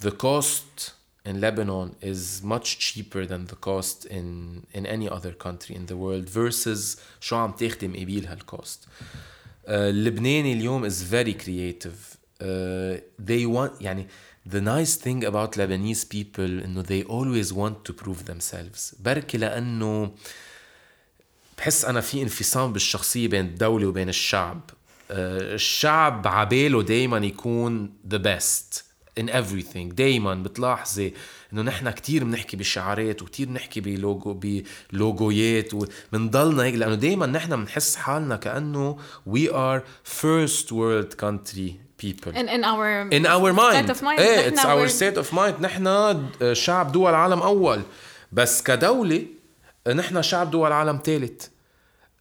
The 0.00 0.12
cost 0.12 0.94
in 1.26 1.40
Lebanon 1.40 1.88
is 2.00 2.42
much 2.42 2.68
cheaper 2.78 3.26
than 3.26 3.42
the 3.52 3.56
cost 3.56 3.98
in 4.18 4.26
in 4.72 4.86
any 4.96 5.08
other 5.16 5.32
country 5.46 5.74
in 5.80 5.84
the 5.86 5.96
world 6.04 6.26
versus 6.30 6.96
شو 7.20 7.36
عم 7.36 7.52
تاخدي 7.52 7.88
مقابل 7.88 8.26
هالكوست. 8.26 8.84
Uh, 8.84 9.70
اللبناني 9.70 10.52
اليوم 10.52 10.88
is 10.90 11.02
very 11.02 11.34
creative. 11.34 12.16
uh, 12.40 13.00
they 13.18 13.44
want 13.46 13.80
يعني 13.80 14.06
the 14.46 14.60
nice 14.60 14.96
thing 14.96 15.24
about 15.24 15.56
Lebanese 15.56 16.04
people 16.08 16.64
انه 16.64 16.82
they 16.82 17.04
always 17.04 17.52
want 17.52 17.84
to 17.84 17.92
prove 17.92 18.24
themselves 18.30 18.94
بركي 19.00 19.38
لانه 19.38 20.14
بحس 21.58 21.84
انا 21.84 22.00
في 22.00 22.22
انفصام 22.22 22.72
بالشخصيه 22.72 23.28
بين 23.28 23.44
الدوله 23.44 23.86
وبين 23.86 24.08
الشعب 24.08 24.70
uh, 24.70 24.81
الشعب 25.11 26.27
عباله 26.27 26.81
دايما 26.83 27.17
يكون 27.17 27.93
the 28.13 28.17
best 28.19 28.81
in 29.19 29.29
everything. 29.29 29.93
دايما 29.93 30.33
بتلاحظي 30.35 31.13
إنه 31.53 31.61
نحن 31.61 31.89
كتير 31.89 32.23
بنحكي 32.23 32.57
بشعارات 32.57 33.21
وكتير 33.21 33.47
بنحكي 33.47 33.79
بلوجو 33.81 34.41
بلوجويات 34.93 35.71
وبنضلنا 35.73 36.63
هيك 36.63 36.75
لأنه 36.75 36.95
دايما 36.95 37.25
نحن 37.25 37.55
بنحس 37.55 37.95
حالنا 37.95 38.35
كأنه 38.35 38.97
we 39.29 39.49
are 39.49 39.81
first 40.21 40.71
world 40.71 41.17
country 41.17 41.71
people. 41.97 42.31
In, 42.35 42.47
in 42.49 42.63
our 42.63 43.07
in 43.11 43.25
our 43.25 43.53
mind. 43.53 43.75
state 43.75 43.95
of 43.95 44.01
mind. 44.01 44.19
إيه 44.19 44.49
it's 44.49 44.65
our 44.65 44.87
state 44.89 45.17
of 45.25 45.33
mind. 45.33 45.61
نحن 45.61 46.27
شعب 46.53 46.91
دول 46.91 47.13
عالم 47.13 47.39
أول. 47.39 47.81
بس 48.31 48.61
كدولة 48.61 49.25
نحن 49.87 50.21
شعب 50.21 50.51
دول 50.51 50.71
عالم 50.71 50.99
ثالث 51.05 51.47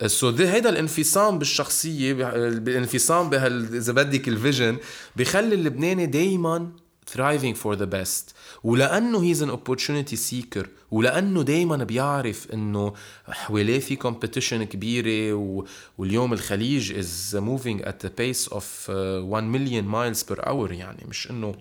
so 0.07 0.37
so 0.37 0.41
هيدا 0.41 0.69
الانفصام 0.69 1.39
بالشخصية 1.39 2.13
الانفصام 2.35 3.31
بهال 3.31 3.77
إذا 3.77 3.93
بدك 3.93 4.29
ال 4.29 4.36
vision 4.36 4.77
بخلي 5.17 5.55
اللبناني 5.55 6.07
دايما 6.07 6.69
thriving 7.11 7.55
for 7.55 7.77
the 7.77 7.87
best. 7.87 8.35
ولأنه 8.65 9.23
هيز 9.23 9.43
ان 9.43 9.57
opportunity 9.57 10.17
seeker 10.31 10.67
ولأنه 10.91 11.43
دائما 11.43 11.77
بيعرف 11.77 12.47
إنه 12.53 12.93
حواليه 13.29 13.81
في 13.81 13.97
competition 13.97 14.63
كبيرة 14.63 15.35
و... 15.35 15.65
واليوم 15.99 16.33
الخليج 16.33 16.93
is 16.93 17.35
moving 17.37 17.85
at 17.85 18.07
the 18.07 18.11
pace 18.11 18.53
of 18.53 18.89
1 18.89 19.53
million 19.53 19.85
miles 19.87 20.23
per 20.33 20.39
hour 20.45 20.71
يعني 20.73 21.05
مش 21.09 21.31
إنه 21.31 21.55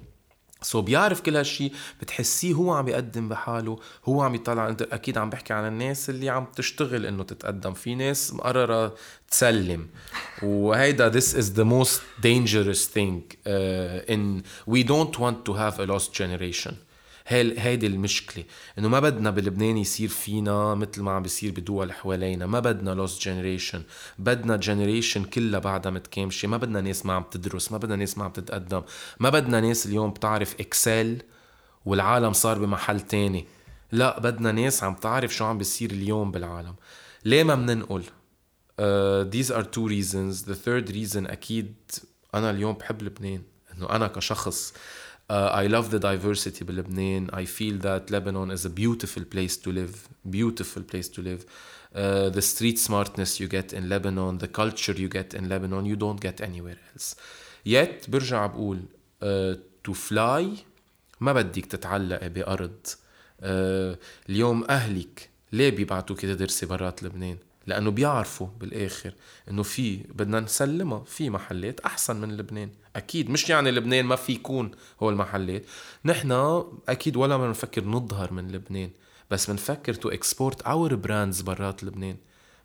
سو 0.63 0.81
بيعرف 0.81 1.21
كل 1.21 1.37
هالشيء 1.37 1.71
بتحسيه 2.01 2.53
هو 2.53 2.73
عم 2.73 2.87
يقدم 2.87 3.29
بحاله 3.29 3.79
هو 4.05 4.21
عم 4.21 4.35
يطلع 4.35 4.69
انت 4.69 4.81
أكيد 4.81 5.17
عم 5.17 5.29
بحكي 5.29 5.53
عن 5.53 5.67
الناس 5.67 6.09
اللي 6.09 6.29
عم 6.29 6.45
تشتغل 6.55 7.05
إنه 7.05 7.23
تتقدم. 7.23 7.73
في 7.73 7.95
ناس 7.95 8.33
مقررة 8.33 8.95
تسلم. 9.31 9.87
وهيدا 10.43 11.11
this 11.11 11.33
is 11.33 11.57
the 11.57 11.65
most 11.65 12.01
dangerous 12.21 12.85
thing 12.85 13.21
uh, 13.45 14.13
in 14.13 14.43
we 14.73 14.83
don't 14.83 15.19
want 15.19 15.45
to 15.45 15.53
have 15.53 15.79
a 15.79 15.85
lost 15.85 16.13
generation. 16.13 16.73
هيدي 17.31 17.87
المشكلة. 17.87 18.43
إنه 18.79 18.87
ما 18.87 18.99
بدنا 18.99 19.29
بلبنان 19.29 19.77
يصير 19.77 20.09
فينا 20.09 20.75
مثل 20.75 21.01
ما 21.01 21.11
عم 21.11 21.21
بيصير 21.21 21.51
بدول 21.51 21.93
حوالينا. 21.93 22.45
ما 22.45 22.59
بدنا 22.59 22.91
lost 22.91 23.21
generation 23.21 23.83
بدنا 24.19 24.55
generation 24.57 25.23
كلها 25.23 25.59
بعدها 25.59 25.91
متكامشة. 25.91 26.47
ما 26.47 26.57
بدنا 26.57 26.81
ناس 26.81 27.05
ما 27.05 27.13
عم 27.13 27.23
تدرس. 27.31 27.71
ما 27.71 27.77
بدنا 27.77 27.95
ناس 27.95 28.17
ما 28.17 28.23
عم 28.23 28.31
تتقدم. 28.31 28.81
ما 29.19 29.29
بدنا 29.29 29.61
ناس 29.61 29.85
اليوم 29.85 30.11
بتعرف 30.11 30.59
Excel 30.59 31.21
والعالم 31.85 32.33
صار 32.33 32.59
بمحل 32.59 32.99
تاني. 32.99 33.45
لا 33.91 34.19
بدنا 34.19 34.51
ناس 34.51 34.83
عم 34.83 34.95
تعرف 34.95 35.35
شو 35.35 35.45
عم 35.45 35.57
بيصير 35.57 35.91
اليوم 35.91 36.31
بالعالم. 36.31 36.75
ليه 37.25 37.43
ما 37.43 37.55
بننقل 37.55 38.03
uh, 38.03 39.33
these 39.33 39.51
are 39.51 39.63
two 39.63 39.87
reasons. 39.87 40.45
The 40.49 40.55
third 40.55 40.89
reason 40.89 41.31
أكيد 41.31 41.75
أنا 42.35 42.49
اليوم 42.49 42.73
بحب 42.73 43.01
لبنان. 43.01 43.41
إنه 43.77 43.89
أنا 43.89 44.07
كشخص 44.07 44.73
Uh, 45.30 45.50
I 45.52 45.66
love 45.66 45.90
the 45.90 45.98
diversity 45.98 46.64
بلبنان. 46.64 47.30
I 47.32 47.44
feel 47.44 47.78
that 47.78 48.10
Lebanon 48.10 48.50
is 48.50 48.64
a 48.64 48.70
beautiful 48.70 49.24
place 49.24 49.56
to 49.56 49.72
live. 49.72 50.08
Beautiful 50.30 50.82
place 50.82 51.08
to 51.08 51.22
live. 51.22 51.44
Uh, 51.94 52.28
the 52.28 52.42
street 52.42 52.78
smartness 52.78 53.40
you 53.40 53.48
get 53.48 53.72
in 53.72 53.88
Lebanon, 53.88 54.38
the 54.38 54.48
culture 54.48 54.92
you 54.92 55.08
get 55.08 55.34
in 55.34 55.48
Lebanon, 55.48 55.86
you 55.86 55.96
don't 55.96 56.20
get 56.20 56.40
anywhere 56.40 56.78
else. 56.92 57.16
Yet 57.64 58.10
برجع 58.10 58.46
بقول 58.46 58.78
uh, 59.22 59.56
to 59.88 59.94
fly 59.94 60.64
ما 61.20 61.32
بدك 61.32 61.66
تتعلقي 61.66 62.28
بأرض. 62.28 62.86
Uh, 62.86 63.46
اليوم 64.28 64.64
أهلك 64.64 65.28
ليه 65.52 65.70
بيبعتوك 65.70 66.20
تدرسي 66.20 66.66
برات 66.66 67.02
لبنان؟ 67.02 67.38
لأنه 67.71 67.91
بيعرفوا 67.91 68.47
بالآخر 68.59 69.13
إنه 69.49 69.63
في 69.63 69.97
بدنا 69.97 70.39
نسلمها 70.39 71.03
في 71.03 71.29
محلات 71.29 71.79
أحسن 71.79 72.15
من 72.21 72.37
لبنان. 72.37 72.69
أكيد 72.95 73.29
مش 73.29 73.49
يعني 73.49 73.71
لبنان 73.71 74.05
ما 74.05 74.15
في 74.15 74.33
يكون 74.33 74.71
هو 75.03 75.09
المحلات. 75.09 75.65
نحن 76.05 76.31
أكيد 76.89 77.15
ولا 77.17 77.37
ما 77.37 77.47
بنفكر 77.47 77.85
نظهر 77.85 78.33
من 78.33 78.51
لبنان 78.51 78.89
بس 79.31 79.49
بنفكر 79.49 79.93
to 79.93 80.09
export 80.09 80.61
our 80.61 80.95
brands 80.95 81.41
برات 81.41 81.83
لبنان. 81.83 82.17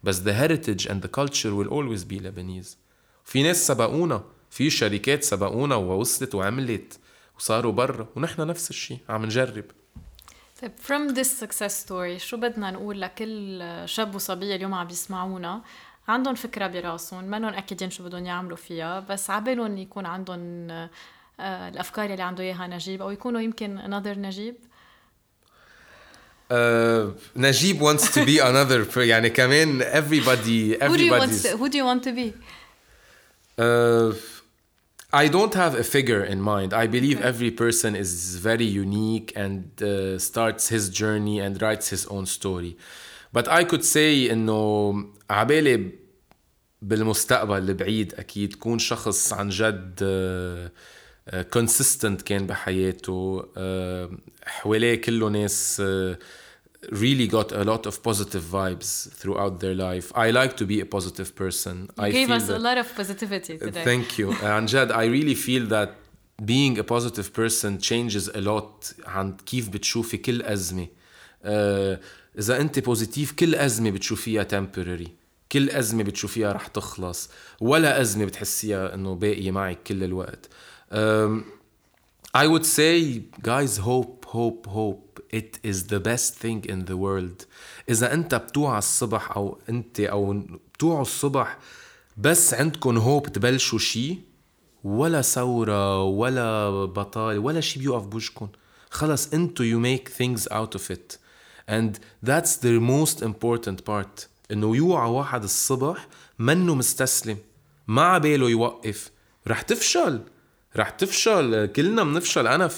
بس 0.03 0.21
the 0.21 0.33
heritage 0.33 0.87
and 0.89 1.03
the 1.03 1.21
culture 1.21 1.55
will 1.55 1.71
always 1.71 2.05
be 2.13 2.21
Lebanese. 2.21 2.77
في 3.25 3.43
ناس 3.43 3.67
سبقونا 3.67 4.25
في 4.51 4.71
شركات 4.71 5.25
سبقونا 5.25 5.75
ووصلت 5.75 6.35
وعملت 6.35 6.99
وصاروا 7.39 7.73
برا 7.73 8.09
ونحن 8.17 8.47
نفس 8.47 8.71
الشيء 8.71 8.99
عم 9.09 9.25
نجرب. 9.25 9.65
طيب 10.63 10.73
from 10.89 11.15
this 11.15 11.29
success 11.45 11.85
story 11.87 12.17
شو 12.19 12.37
بدنا 12.37 12.71
نقول 12.71 13.01
لكل 13.01 13.65
شاب 13.85 14.15
وصبية 14.15 14.57
اليوم 14.57 14.75
عم 14.75 14.87
بيسمعونا 14.87 15.63
عندهم 16.09 16.35
فكرة 16.35 16.67
براسهم 16.67 17.25
منهم 17.25 17.55
أكيدين 17.55 17.91
شو 17.91 18.05
بدهم 18.05 18.27
يعملوا 18.27 18.57
فيها 18.57 19.01
بس 19.01 19.31
عبالهم 19.31 19.79
يكون 19.79 20.07
عندهم 20.07 20.71
آه، 21.41 21.69
الأفكار 21.69 22.11
اللي 22.11 22.23
عنده 22.23 22.45
إياها 22.45 22.67
نجيب 22.67 23.03
أو 23.03 23.11
يكونوا 23.11 23.41
يمكن 23.41 23.79
another 23.79 24.19
نجيب؟ 24.19 24.55
Uh, 26.49 27.11
Najib 27.35 27.81
wants 27.81 28.05
to 28.15 28.25
be 28.25 28.39
another 28.39 28.97
يعني 28.97 29.31
كمان 29.31 29.83
everybody 29.83 30.77
who 30.81 30.97
do 30.97 31.05
you 31.05 31.13
want 31.13 31.33
to, 31.43 31.57
who 31.57 31.69
do 31.69 31.77
you 31.77 31.85
want 31.85 32.03
to 32.05 32.13
be? 32.13 32.33
uh, 33.59 34.15
I 35.16 35.28
don't 35.28 35.54
have 35.56 35.76
a 35.76 35.84
figure 35.84 36.24
in 36.24 36.42
mind. 36.42 36.74
I 36.74 36.88
believe 36.88 37.20
every 37.22 37.52
person 37.52 37.96
is 37.96 38.38
very 38.38 38.66
unique 38.66 39.34
and 39.36 39.82
uh, 39.82 40.18
starts 40.18 40.70
his 40.70 40.90
journey 40.90 41.40
and 41.40 41.62
writes 41.62 41.90
his 41.90 42.06
own 42.06 42.26
story. 42.26 42.78
But 43.34 43.48
I 43.48 43.64
could 43.66 43.84
say 43.84 44.30
انه 44.30 44.94
عبالي 45.30 45.92
بالمستقبل 46.82 47.58
البعيد 47.58 48.14
اكيد 48.14 48.50
تكون 48.50 48.80
شخص 48.80 49.34
عن 49.34 49.50
جد 49.50 50.00
كونسيستنت 51.52 52.22
كان 52.22 52.48
بحياته 52.48 53.44
حواليه 54.46 54.96
كله 54.96 55.30
ناس 55.30 55.82
really 56.90 57.28
got 57.28 57.52
a 57.52 57.64
lot 57.64 57.86
of 57.86 58.02
positive 58.02 58.44
vibes 58.44 59.10
throughout 59.12 59.60
their 59.60 59.76
life. 59.76 60.12
I 60.16 60.32
like 60.32 60.58
to 60.58 60.66
be 60.66 60.80
a 60.82 60.86
positive 60.86 61.36
person. 61.36 61.90
You 61.98 62.04
I 62.06 62.12
gave 62.12 62.32
us 62.32 62.48
that, 62.48 62.58
a 62.58 62.60
lot 62.60 62.78
of 62.78 62.94
positivity 62.96 63.58
today. 63.58 63.84
Thank 63.84 64.18
you. 64.18 64.34
and 64.42 64.68
Jad, 64.68 64.92
I 64.92 65.06
really 65.06 65.36
feel 65.36 65.66
that 65.68 65.90
being 66.44 66.80
a 66.80 66.84
positive 66.84 67.34
person 67.34 67.80
changes 67.80 68.28
a 68.28 68.42
lot 68.42 68.94
عن 69.06 69.38
كيف 69.46 69.70
بتشوفي 69.70 70.18
كل 70.18 70.42
أزمة. 70.42 70.88
Uh, 71.44 71.48
إذا 72.40 72.62
أنت 72.62 72.80
بوزيتيف 72.80 73.32
كل 73.32 73.56
أزمة 73.56 73.90
بتشوفيها 73.90 74.44
temporary. 74.44 75.10
كل 75.52 75.70
أزمة 75.70 76.04
بتشوفيها 76.04 76.52
رح 76.52 76.68
تخلص 76.68 77.30
ولا 77.60 78.02
أزمة 78.02 78.26
بتحسيها 78.26 78.94
إنه 78.94 79.16
باقية 79.16 79.52
معك 79.52 79.84
كل 79.84 80.04
الوقت. 80.04 80.50
Um, 80.92 81.44
I 82.34 82.48
would 82.48 82.66
say 82.66 83.24
guys 83.42 83.78
hope 83.78 84.26
hope 84.26 84.66
hope 84.68 85.05
it 85.33 85.59
is 85.65 85.89
the 85.89 86.01
best 86.01 86.35
thing 86.43 86.71
in 86.71 86.85
the 86.91 86.97
world. 86.97 87.47
إذا 87.89 88.13
أنت 88.13 88.35
بتوعى 88.35 88.79
الصبح 88.79 89.37
أو 89.37 89.59
أنت 89.69 90.01
أو 90.01 90.43
بتوعوا 90.75 91.03
الصبح 91.03 91.59
بس 92.17 92.55
عندكم 92.55 92.99
هوب 92.99 93.29
تبلشوا 93.29 93.79
شي 93.79 94.19
ولا 94.85 95.23
ثورة 95.23 96.03
ولا 96.03 96.71
بطالة 96.85 97.39
ولا 97.39 97.61
شي 97.61 97.79
بيوقف 97.79 98.07
بوجهكم 98.07 98.49
خلص 98.91 99.33
انتو 99.35 99.65
you 99.65 99.79
make 99.79 100.09
things 100.09 100.47
out 100.53 100.75
of 100.75 100.91
it. 100.91 101.19
And 101.69 101.99
that's 102.23 102.57
the 102.57 102.79
most 102.81 103.23
important 103.23 103.85
part. 103.85 104.27
إنه 104.51 104.77
يوعى 104.77 105.11
واحد 105.11 105.43
الصبح 105.43 106.09
منه 106.39 106.75
مستسلم. 106.75 107.39
ما 107.89 108.03
عباله 108.03 108.51
يوقف. 108.51 109.11
رح 109.49 109.63
تفشل. 109.63 110.21
رح 110.77 110.91
تفشل. 110.91 111.67
كلنا 111.67 112.05
بنفشل 112.05 112.47
أنا 112.47 112.71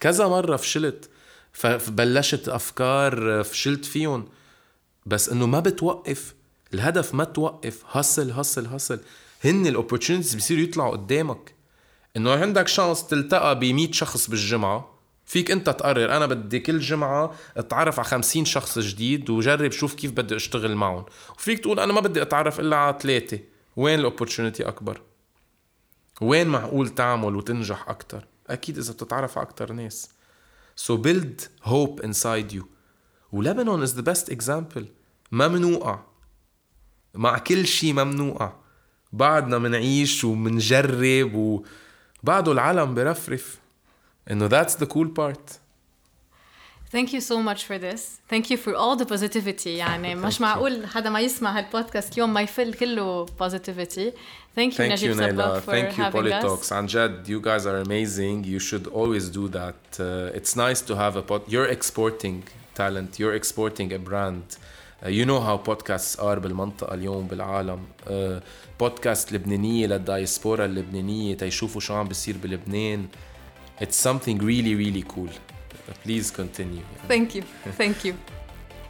كذا 0.00 0.28
مرة 0.28 0.56
فشلت. 0.56 1.10
فبلشت 1.52 2.48
أفكار 2.48 3.44
فشلت 3.44 3.84
فيهم. 3.84 4.28
بس 5.06 5.28
إنه 5.28 5.46
ما 5.46 5.60
بتوقف 5.60 6.34
الهدف 6.74 7.14
ما 7.14 7.24
توقف. 7.24 7.82
هصل 7.90 8.30
هصل 8.30 8.66
هصل 8.66 9.00
هن 9.44 9.66
الاوبورتونيتيز 9.66 10.34
بيصيروا 10.34 10.62
يطلعوا 10.62 10.92
قدامك. 10.92 11.54
إنه 12.16 12.32
عندك 12.32 12.68
شانس 12.68 13.06
تلتقى 13.06 13.58
ب 13.58 13.64
100 13.64 13.92
شخص 13.92 14.30
بالجمعة. 14.30 15.00
فيك 15.26 15.50
أنت 15.50 15.70
تقرر 15.70 16.16
أنا 16.16 16.26
بدي 16.26 16.60
كل 16.60 16.78
جمعة 16.78 17.34
أتعرف 17.56 17.98
على 17.98 18.08
50 18.08 18.44
شخص 18.44 18.78
جديد 18.78 19.30
وجرب 19.30 19.72
شوف 19.72 19.94
كيف 19.94 20.10
بدي 20.10 20.36
أشتغل 20.36 20.74
معهم. 20.74 21.04
وفيك 21.38 21.58
تقول 21.58 21.80
أنا 21.80 21.92
ما 21.92 22.00
بدي 22.00 22.22
أتعرف 22.22 22.60
إلا 22.60 22.76
على 22.76 22.98
ثلاثة. 23.00 23.38
وين 23.76 23.98
الاوبورتونيتي 23.98 24.68
أكبر؟ 24.68 25.00
وين 26.20 26.46
معقول 26.46 26.88
تعمل 26.88 27.36
وتنجح 27.36 27.88
أكثر 27.88 28.26
أكيد 28.50 28.78
إذا 28.78 28.92
بتتعرف 28.92 29.38
على 29.38 29.46
أكثر 29.46 29.72
ناس. 29.72 30.10
So 30.86 30.96
build 30.96 31.48
hope 31.60 32.00
inside 32.00 32.52
you. 32.52 32.64
ولبنان 33.32 33.86
is 33.86 33.90
the 33.90 34.02
best 34.02 34.28
example. 34.30 34.84
ما 35.32 35.48
منوقع. 35.48 36.00
مع 37.14 37.38
كل 37.38 37.66
شيء 37.66 37.92
ما 37.92 38.04
منوقع. 38.04 38.52
بعدنا 39.12 39.58
منعيش 39.58 40.24
ومنجرب 40.24 41.62
وبعده 42.22 42.52
العالم 42.52 42.94
برفرف. 42.94 43.58
إنه 44.30 44.48
that's 44.48 44.74
the 44.74 44.86
cool 44.86 45.08
part. 45.18 45.58
Thank 46.91 47.13
you 47.13 47.21
so 47.31 47.37
much 47.49 47.61
for 47.65 47.77
this. 47.77 48.01
Thank 48.29 48.45
you 48.51 48.57
for 48.57 48.73
all 48.75 48.95
the 48.95 49.05
positivity 49.05 49.67
يعني 49.67 50.15
مش 50.15 50.41
معقول 50.41 50.87
حدا 50.87 51.09
ما 51.09 51.19
يسمع 51.19 51.57
هالبودكاست 51.57 52.13
اليوم 52.13 52.33
ما 52.33 52.41
يفل 52.41 52.73
كله 52.73 53.25
positivity. 53.25 54.11
Thank 54.57 54.71
you 54.71 54.77
Thank 54.77 54.91
Najib 54.91 55.09
you 55.09 55.15
Naila. 55.15 55.61
for 55.61 55.71
Thank 55.71 55.97
you 55.97 56.03
having 56.03 56.21
Polytalks. 56.21 56.71
And 56.71 56.87
Jed, 56.87 57.27
you 57.27 57.39
guys 57.41 57.65
are 57.65 57.77
amazing. 57.87 58.43
You 58.53 58.59
should 58.59 58.87
always 58.99 59.25
do 59.39 59.47
that. 59.59 59.79
Uh, 59.99 60.37
it's 60.37 60.55
nice 60.55 60.81
to 60.89 60.93
have 60.95 61.15
a 61.17 61.23
pod. 61.29 61.41
You're 61.53 61.69
exporting 61.77 62.37
talent. 62.81 63.19
You're 63.19 63.35
exporting 63.41 63.91
a 63.99 63.99
brand. 64.09 64.45
Uh, 64.55 65.09
you 65.17 65.25
know 65.25 65.41
how 65.47 65.57
podcasts 65.57 66.15
are 66.23 66.39
بالمنطقة 66.39 66.93
اليوم 66.93 67.27
بالعالم. 67.27 67.79
Uh, 68.07 68.11
بودكاست 68.79 69.31
لبنانية 69.31 69.87
للدايسبورا 69.87 70.65
اللبنانية 70.65 71.37
تيشوفوا 71.37 71.81
شو 71.81 71.93
عم 71.93 72.07
بيصير 72.07 72.35
بلبنان. 72.43 73.07
It's 73.81 73.95
something 74.07 74.37
really 74.39 74.75
really 74.75 75.03
cool. 75.15 75.48
Please 76.03 76.31
continue. 76.31 76.83
Thank 77.07 77.35
you. 77.35 77.43
Thank 77.77 78.05
you. 78.05 78.13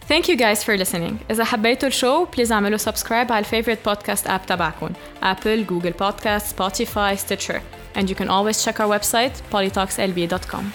Thank 0.08 0.28
you 0.28 0.36
guys 0.38 0.64
for 0.64 0.78
listening. 0.78 1.18
إذا 1.32 1.44
حبيتوا 1.44 1.88
الشو 1.88 2.26
بليز 2.26 2.52
اعملوا 2.52 2.78
سبسكرايب 2.78 3.32
على 3.32 3.40
الفيفورت 3.40 3.80
بودكاست 3.86 4.28
اب 4.28 4.46
تبعكم 4.46 4.90
Apple, 5.24 5.66
Google 5.70 5.94
Podcast, 5.94 6.56
Spotify, 6.56 7.18
Stitcher. 7.18 7.62
And 7.96 8.10
you 8.10 8.16
can 8.16 8.30
always 8.30 8.64
check 8.66 8.80
our 8.80 9.00
website 9.00 9.34
polytalkslb.com. 9.52 10.72